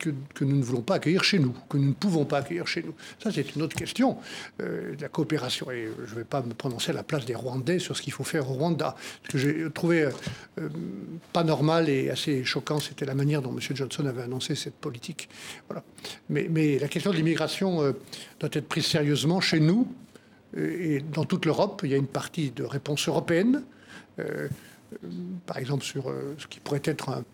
[0.00, 2.82] que, nous ne voulons pas accueillir chez nous, que nous ne pouvons pas accueillir chez
[2.82, 2.94] nous.
[3.22, 4.16] Ça, c'est une autre question
[4.60, 5.70] euh, de la coopération.
[5.70, 8.12] Et je ne vais pas me prononcer à la place des Rwandais sur ce qu'il
[8.12, 8.96] faut faire au Rwanda.
[9.24, 10.08] Ce que j'ai trouvé
[10.58, 10.68] euh,
[11.32, 13.60] pas normal et assez choquant, c'était la manière dont M.
[13.60, 15.28] Johnson avait annoncé cette politique.
[15.68, 15.84] Voilà.
[16.30, 17.92] Mais, mais la question de l'immigration euh,
[18.40, 19.86] doit être prise sérieusement chez nous
[20.56, 21.82] et dans toute l'Europe.
[21.84, 23.62] Il y a une partie de réponse européenne
[25.46, 27.24] par exemple sur ce qui pourrait être un,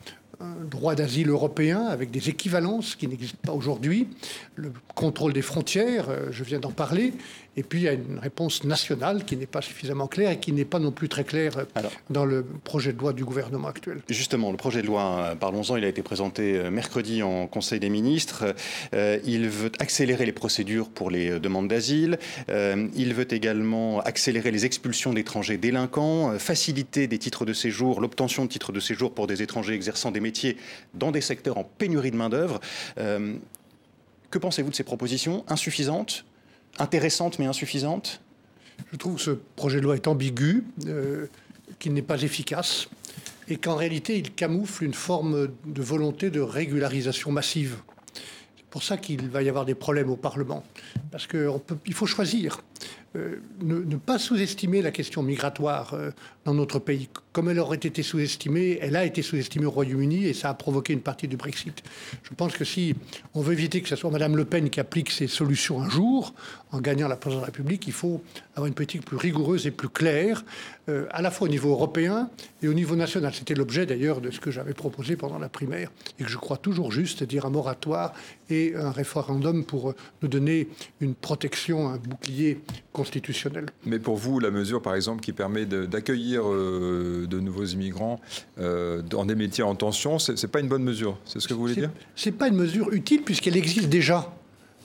[0.40, 4.08] un droit d'asile européen avec des équivalences qui n'existent pas aujourd'hui,
[4.54, 7.12] le contrôle des frontières, euh, je viens d'en parler,
[7.56, 10.52] et puis il y a une réponse nationale qui n'est pas suffisamment claire et qui
[10.52, 14.00] n'est pas non plus très claire euh, dans le projet de loi du gouvernement actuel.
[14.08, 17.88] Justement, le projet de loi, euh, parlons-en, il a été présenté mercredi en Conseil des
[17.88, 18.54] ministres.
[18.92, 22.18] il veut accélérer les procédures pour les demandes d'asile.
[22.48, 28.50] il veut également accélérer les expulsions d'étrangers délinquants, faciliter des titres de séjour, l'obtention de
[28.50, 30.56] titres de séjour pour des étrangers exerçant des métiers
[30.94, 32.60] dans des secteurs en pénurie de main-d'œuvre.
[32.98, 33.34] Euh,
[34.30, 35.44] que pensez-vous de ces propositions?
[35.48, 36.24] Insuffisantes?
[36.78, 38.20] Intéressantes mais insuffisantes
[38.92, 41.26] Je trouve que ce projet de loi est ambigu, euh,
[41.78, 42.88] qu'il n'est pas efficace
[43.48, 47.76] et qu'en réalité il camoufle une forme de volonté de régularisation massive.
[48.56, 50.62] C'est pour ça qu'il va y avoir des problèmes au Parlement.
[51.10, 52.60] Parce qu'il faut choisir.
[53.16, 56.10] Euh, ne, pas sous-estimer la question migratoire euh,
[56.44, 57.08] dans notre pays.
[57.32, 60.92] Comme elle aurait été sous-estimée, elle a été sous-estimée au Royaume-Uni et ça a provoqué
[60.92, 61.82] une partie du Brexit.
[62.22, 62.94] Je pense que si
[63.34, 66.34] on veut éviter que ce soit Mme Le Pen qui applique ses solutions un jour,
[66.72, 68.22] en gagnant la présidence de la République, il faut
[68.54, 70.44] avoir une politique plus rigoureuse et plus claire,
[70.88, 72.28] euh, à la fois au niveau européen
[72.62, 73.32] et au niveau national.
[73.34, 76.56] C'était l'objet d'ailleurs de ce que j'avais proposé pendant la primaire et que je crois
[76.56, 78.12] toujours juste, c'est-à-dire un moratoire
[78.50, 80.68] et un référendum pour nous donner
[81.00, 82.60] une protection, un bouclier
[82.92, 83.66] constitutionnel.
[83.84, 88.20] Mais pour vous, la mesure, par exemple, qui permet d'accueillir euh, de nouveaux immigrants
[88.58, 91.18] euh, dans des métiers en tension, c'est n'est pas une bonne mesure.
[91.24, 91.90] C'est ce que vous voulez dire?
[92.14, 94.32] C'est pas une mesure utile puisqu'elle existe déjà.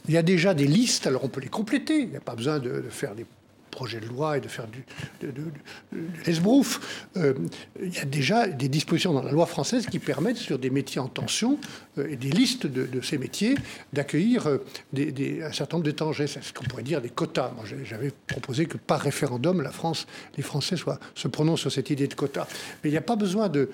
[0.08, 2.00] Il y a déjà des listes, alors on peut les compléter.
[2.00, 3.26] Il n'y a pas besoin de faire des
[3.72, 4.84] projet de loi et de faire du,
[5.22, 5.44] de, de.
[7.18, 7.34] Euh,
[7.82, 11.00] il y a déjà des dispositions dans la loi française qui permettent, sur des métiers
[11.00, 11.58] en tension
[11.98, 13.56] euh, et des listes de, ces métiers,
[13.94, 14.58] d'accueillir euh,
[14.96, 16.28] un certain nombre d'étrangers.
[16.28, 17.52] C'est ce qu'on pourrait dire des quotas.
[17.84, 20.08] J'avais proposé que par référendum, la France,
[20.38, 22.48] les Français soient, se prononcent sur cette idée de quotas.
[22.84, 23.70] Mais il n'y a pas besoin de,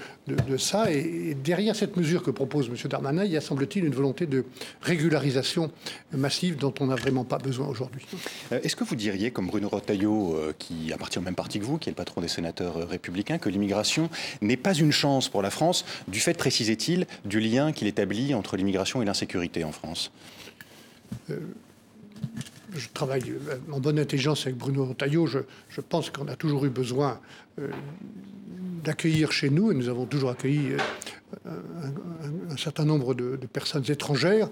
[0.58, 0.92] ça.
[0.92, 2.76] Et, derrière cette mesure que propose M.
[2.90, 4.46] Darmanin, il y a, semble-t-il, une volonté de
[4.82, 5.72] régularisation
[6.12, 8.06] massive dont on n'a vraiment pas besoin aujourd'hui.
[8.52, 11.78] Est-ce que vous diriez, comme Bruno Roth, Euh, qui appartient au même parti que vous,
[11.78, 14.10] qui est le patron des sénateurs euh, républicains, que l'immigration
[14.42, 18.58] n'est pas une chance pour la France, du fait, précisait-il, du lien qu'il établit entre
[18.58, 20.12] l'immigration et l'insécurité en France
[21.30, 21.40] euh,
[22.76, 23.34] je travaille
[23.72, 25.26] en bonne intelligence avec Bruno Taillot.
[25.26, 27.20] Je, pense qu'on a toujours eu besoin
[28.84, 30.74] d'accueillir chez nous, et nous avons toujours accueilli
[31.46, 34.50] un, certain nombre de, personnes étrangères,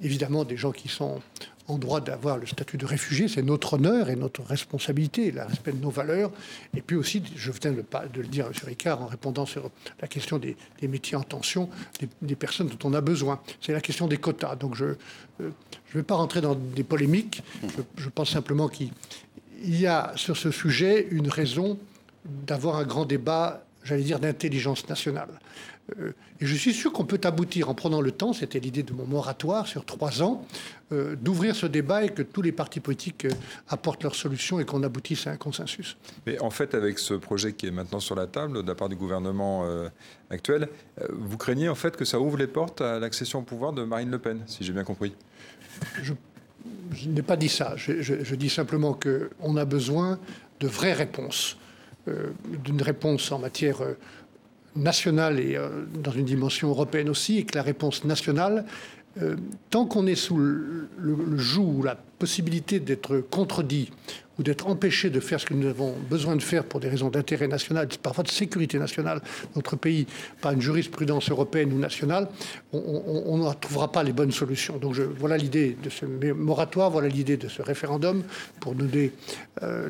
[0.00, 1.20] évidemment des gens qui sont
[1.68, 5.72] en droit d'avoir le statut de réfugié, c'est notre honneur et notre responsabilité, le respect
[5.72, 6.30] de nos valeurs.
[6.76, 8.52] Et puis aussi, je viens de, le dire M.
[8.64, 11.68] Ricard en répondant sur la question des, métiers en tension,
[12.22, 13.40] des, personnes dont on a besoin.
[13.60, 14.56] C'est la question des quotas.
[14.56, 14.94] Donc je ne
[15.42, 15.50] euh,
[15.94, 17.42] vais pas rentrer dans des polémiques.
[17.96, 18.92] Je, pense simplement qu'il
[19.64, 21.78] y a sur ce sujet une raison
[22.24, 25.28] d'avoir un grand débat, j'allais dire, d'intelligence nationale.
[25.98, 28.92] Euh, et je suis sûr qu'on peut aboutir en prenant le temps, c'était l'idée de
[28.92, 30.44] mon moratoire sur trois ans,
[30.92, 33.30] euh, d'ouvrir ce débat et que tous les partis politiques euh,
[33.68, 35.96] apportent leurs solutions et qu'on aboutisse à un consensus.
[36.26, 38.88] Mais en fait, avec ce projet qui est maintenant sur la table de la part
[38.88, 39.64] du gouvernement
[40.30, 40.68] actuel,
[41.10, 44.10] vous craignez en fait que ça ouvre les portes à l'accession au pouvoir de Marine
[44.10, 45.14] Le Pen, si j'ai bien compris?
[46.02, 46.12] Je,
[47.08, 47.74] n'ai pas dit ça.
[47.76, 50.18] Je, je dis simplement qu'on a besoin
[50.60, 51.56] de vraies réponses,
[52.64, 53.82] d'une réponse en matière
[54.76, 58.64] nationale et euh, dans une dimension européenne aussi, et que la réponse nationale,
[59.22, 59.36] euh,
[59.70, 63.90] tant qu'on est sous le, joug, la possibilité d'être contredit
[64.38, 67.08] ou d'être empêché de faire ce que nous avons besoin de faire pour des raisons
[67.08, 69.22] d'intérêt national, parfois de sécurité nationale,
[69.54, 70.06] notre pays,
[70.42, 72.28] par une jurisprudence européenne ou nationale,
[72.72, 74.76] on ne trouvera pas les bonnes solutions.
[74.76, 78.24] Donc voilà l'idée de ce moratoire, voilà l'idée de ce référendum
[78.60, 78.88] pour nous
[79.62, 79.88] euh,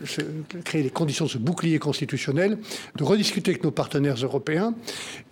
[0.65, 2.59] créer les conditions de ce bouclier constitutionnel,
[2.95, 4.75] de rediscuter avec nos partenaires européens.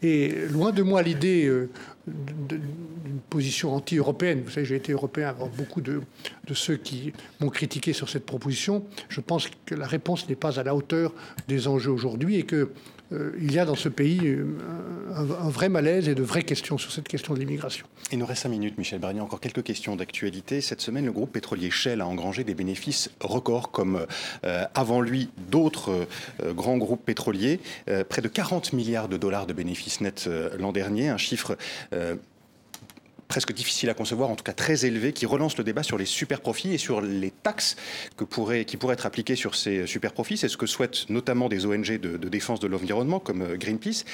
[0.02, 1.70] Et loin de moi l'idée euh,
[2.06, 4.42] d'une position anti-européenne.
[4.44, 6.02] Vous savez, j'ai été européen avant beaucoup de,
[6.46, 8.84] de ceux qui m'ont critiqué sur cette proposition.
[9.08, 11.14] Je pense que la réponse n'est pas à la hauteur
[11.48, 12.70] des enjeux aujourd'hui et que
[13.10, 14.44] il y a dans ce pays euh,
[15.14, 17.86] un, vrai malaise et de vraies questions sur cette question de l'immigration.
[18.12, 19.20] Il nous reste cinq minutes, Michel Barnier.
[19.20, 20.60] Encore quelques questions d'actualité.
[20.60, 24.06] Cette semaine, le groupe pétrolier Shell a engrangé des bénéfices records, comme
[24.44, 26.06] euh, avant lui d'autres
[26.54, 27.60] grands groupes pétroliers.
[28.08, 30.28] près de 40 milliards de dollars de bénéfices nets
[30.58, 31.56] l'an dernier, un chiffre
[33.34, 36.04] presque difficile à concevoir, en tout cas très élevé, qui relance le débat sur les
[36.04, 37.74] super profits et sur les taxes
[38.16, 40.36] que pourraient, qui pourraient être appliquées sur ces super profits.
[40.36, 44.04] C'est ce que souhaitent notamment des ONG de, défense de l'environnement comme euh, Greenpeace.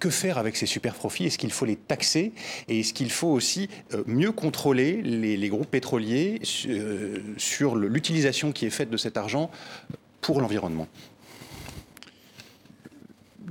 [0.00, 2.32] Que faire avec ces super profits Est-ce qu'il faut les taxer?
[2.68, 8.66] Et est-ce qu'il faut aussi euh, mieux contrôler les, groupes pétroliers euh, sur l'utilisation qui
[8.66, 9.50] est faite de cet argent
[10.20, 10.88] pour l'environnement?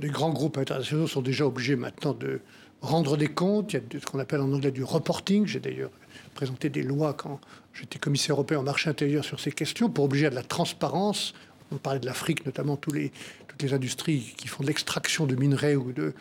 [0.00, 2.40] Les grands groupes internationaux sont déjà obligés maintenant de
[2.80, 5.46] rendre des comptes, il y a ce qu'on appelle en anglais du reporting.
[5.46, 5.90] J'ai d'ailleurs
[6.34, 7.40] présenté des lois quand
[7.74, 11.34] j'étais commissaire européen en marché intérieur sur ces questions pour obliger à de la transparence.
[11.72, 13.12] On parlait de l'Afrique, notamment les,
[13.48, 16.14] toutes les industries qui font de l'extraction de minerais ou de,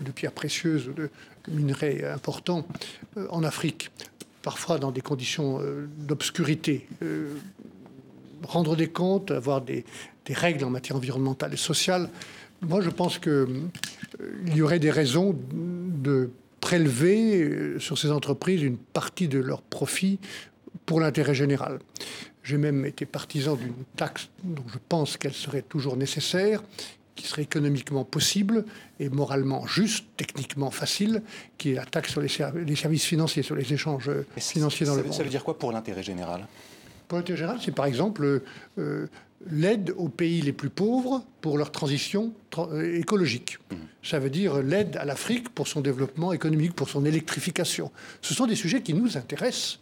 [0.00, 1.10] de pierres précieuses ou de
[1.48, 2.66] minerais importants
[3.16, 3.90] euh, en Afrique,
[4.42, 6.86] parfois dans des conditions euh, d'obscurité.
[7.02, 7.34] Euh,
[8.42, 9.84] rendre des comptes, avoir des,
[10.26, 12.10] des, règles en matière environnementale et sociale.
[12.68, 13.46] Moi, je pense qu'il
[14.54, 20.18] y aurait des raisons de prélever sur ces entreprises une partie de leurs profits
[20.86, 21.78] pour l'intérêt général.
[22.42, 26.62] J'ai même été partisan d'une taxe dont je pense qu'elle serait toujours nécessaire,
[27.14, 28.64] qui serait économiquement possible
[28.98, 31.22] et moralement juste, techniquement facile,
[31.58, 35.12] qui est la taxe sur les, services financiers, sur les échanges financiers dans le monde.
[35.12, 36.46] Ça veut dire quoi pour l'intérêt général?
[37.08, 38.42] Pour l'intérêt général, c'est par exemple
[38.78, 39.06] euh,
[39.50, 43.58] l'aide aux pays les plus pauvres pour leur transition euh, écologique.
[43.70, 43.76] Mmh.
[44.02, 47.90] Ça veut dire l'aide à l'Afrique pour son développement économique, pour son électrification.
[48.22, 49.80] Ce sont des sujets qui nous intéressent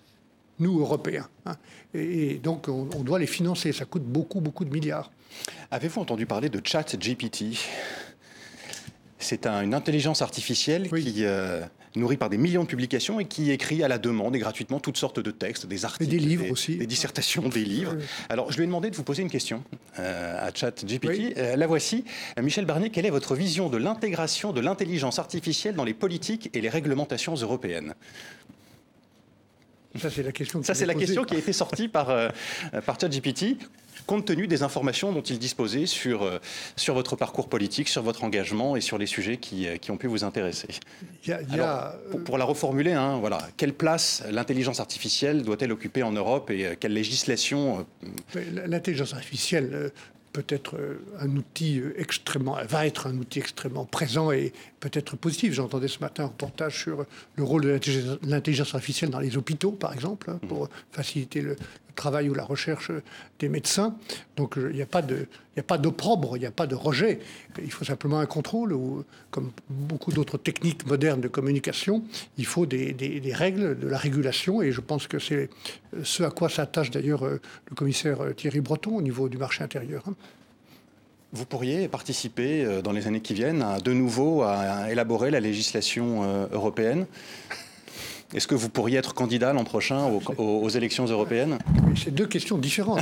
[0.59, 1.29] nous, Européens.
[1.47, 1.57] Hein.
[1.95, 3.73] Et, donc, on, doit les financer.
[3.73, 5.11] Ça coûte beaucoup, beaucoup de milliards.
[5.71, 7.59] Avez-vous entendu parler de ChatGPT
[9.19, 11.63] C'est une intelligence artificielle qui euh,
[11.97, 14.97] nourrie par des millions de publications et qui écrit à la demande et gratuitement toutes
[14.97, 17.97] sortes de textes, des articles, des livres aussi, des dissertations, des livres.
[18.29, 19.63] Alors, je lui ai demandé de vous poser une question
[19.99, 21.37] euh, à ChatGPT.
[21.37, 22.05] Euh, la voici.
[22.41, 26.61] Michel Barnier, quelle est votre vision de l'intégration de l'intelligence artificielle dans les politiques et
[26.61, 27.95] les réglementations européennes?
[30.01, 30.63] Ça, c'est la question.
[30.63, 32.29] Ça, c'est la question qui a été sortie par, euh,
[32.87, 33.59] par ChatGPT
[34.07, 36.39] compte tenu des informations dont il disposait sur, euh,
[36.77, 39.97] sur votre parcours politique, sur votre engagement et sur les sujets qui, euh, qui ont
[39.97, 40.69] pu vous intéresser.
[42.25, 46.93] pour, la reformuler, hein, voilà, quelle place l'intelligence artificielle doit-elle occuper en Europe et quelle
[46.93, 47.87] législation
[48.67, 49.93] L'intelligence artificielle
[50.33, 50.77] peut être
[51.21, 55.53] un outil extrêmement, va être un outil extrêmement présent et peut-être positif.
[55.53, 57.05] J'entendais ce matin un reportage sur
[57.37, 57.79] le rôle de
[58.27, 61.57] l'intelligence artificielle dans les hôpitaux, par exemple, hein, pour faciliter le,
[61.95, 62.91] travail ou la recherche
[63.39, 63.97] des médecins.
[64.37, 67.21] Donc il n'y a pas d'opprobre, il n'y a pas de rejet.
[67.63, 68.73] Il faut simplement un contrôle.
[68.73, 72.03] Ou, comme beaucoup d'autres techniques modernes de communication,
[72.39, 74.63] il faut des, des, règles, de la régulation.
[74.63, 75.49] Et je pense que c'est
[76.03, 79.63] ce à quoi s'attache d'ailleurs euh, le commissaire euh, Thierry Breton au niveau du marché
[79.65, 80.03] intérieur.
[80.09, 80.15] Hein.
[81.33, 86.47] Vous pourriez participer euh, dans les années qui viennent de nouveau à élaborer la législation
[86.53, 87.07] européenne
[88.35, 90.07] est-ce que vous pourriez être candidat l'an prochain
[90.39, 91.59] aux, élections européennes?
[91.97, 93.01] C'est deux questions différentes.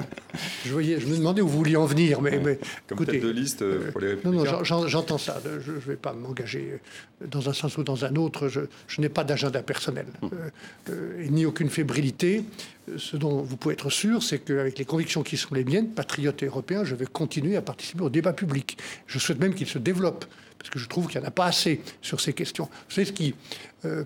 [0.66, 2.20] je, voyais, je me demandais où vous vouliez en venir.
[2.20, 4.52] Mais, mais Comme tête de liste euh, pour les Républicains.
[4.52, 5.40] Non, non, j'entends ça.
[5.64, 6.80] Je ne vais pas m'engager
[7.26, 8.48] dans un sens ou dans un autre.
[8.48, 8.60] Je,
[9.00, 10.30] n'ai pas d'agenda personnel, hum.
[10.32, 10.50] euh,
[10.90, 12.44] euh, ni aucune fébrilité.
[12.96, 16.42] Ce dont vous pouvez être sûr, c'est qu'avec les convictions qui sont les miennes, patriote
[16.42, 18.78] européen, je vais continuer à participer au débat public.
[19.06, 20.24] Je souhaite même qu'il se développe,
[20.58, 22.64] parce que je trouve qu'il n'y en a pas assez sur ces questions.
[22.88, 23.34] Vous savez ce qui
[23.84, 24.04] euh,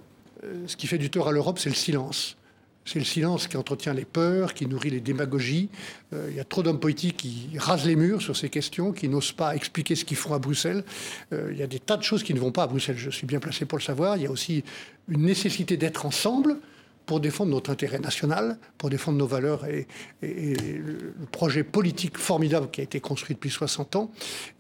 [0.67, 2.37] ce qui fait du tort à l'Europe, c'est le silence.
[2.85, 5.69] C'est le silence qui entretient les peurs, qui nourrit les démagogies.
[6.13, 9.09] Euh, il y a trop d'hommes politiques qui rasent les murs sur ces questions, qui
[9.09, 10.83] n'osent pas expliquer ce qu'ils font à Bruxelles.
[11.33, 12.99] Euh, il y a des tas de choses qui ne vont pas à Bruxelles.
[12.99, 14.17] Je suis bien placé pour le savoir.
[14.17, 14.65] Il y a aussi
[15.09, 16.57] une nécessité d'être ensemble
[17.07, 19.87] pour défendre notre intérêt national, pour défendre nos valeurs et,
[20.23, 24.11] le projet politique formidable qui a été construit depuis 60 ans.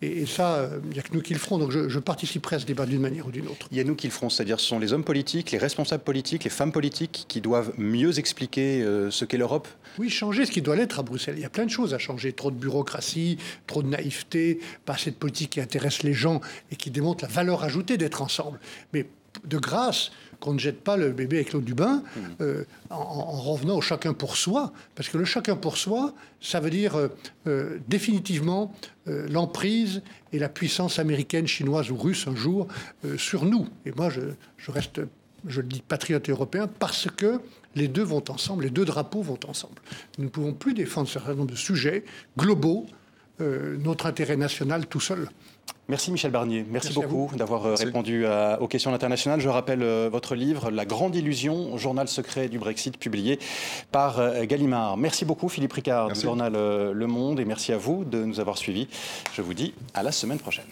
[0.01, 1.59] Et, ça, il n'y a que nous qui le ferons.
[1.59, 3.68] Donc je, participerai à ce débat d'une manière ou d'une autre.
[3.70, 6.03] Il y a nous qui le ferons, c'est-à-dire ce sont les hommes politiques, les responsables
[6.03, 9.68] politiques, les femmes politiques qui doivent mieux expliquer euh, ce qu'est l'Europe
[9.99, 11.36] Oui, changer ce qui doit l'être à Bruxelles.
[11.36, 12.32] Il y a plein de choses à changer.
[12.32, 16.40] Trop de bureaucratie, trop de naïveté, pas assez de politique qui intéresse les gens
[16.70, 18.59] et qui démontre la valeur ajoutée d'être ensemble.
[18.93, 19.07] Mais
[19.45, 20.11] de grâce,
[20.43, 22.03] qu'on ne jette pas le bébé avec l'eau du bain
[22.40, 24.72] euh, en, revenant au chacun pour soi.
[24.97, 27.09] Parce que le chacun pour soi, ça veut dire euh,
[27.47, 28.74] euh, définitivement
[29.07, 30.01] l'emprise
[30.32, 32.68] et la puissance américaine, chinoise ou russe un jour
[33.16, 33.66] sur nous.
[33.84, 34.20] Et moi, je,
[34.59, 35.01] je, reste,
[35.45, 37.40] je le dis, patriote européen parce que
[37.74, 39.74] les deux vont ensemble, les deux drapeaux vont ensemble.
[40.18, 42.05] Nous ne pouvons plus défendre un certain nombre de sujets
[42.38, 42.86] globaux,
[43.40, 45.28] notre intérêt national tout seul.
[45.89, 49.41] Merci Michel Barnier, merci, beaucoup d'avoir euh, répondu euh, aux questions internationales.
[49.41, 53.39] Je rappelle euh, votre livre La Grande Illusion, journal secret du Brexit, publié
[53.91, 54.97] par Gallimard.
[54.97, 58.59] Merci beaucoup Philippe Ricard du journal Le Monde et merci à vous de nous avoir
[58.59, 58.89] suivis.
[59.35, 60.65] Je vous dis à la semaine prochaine.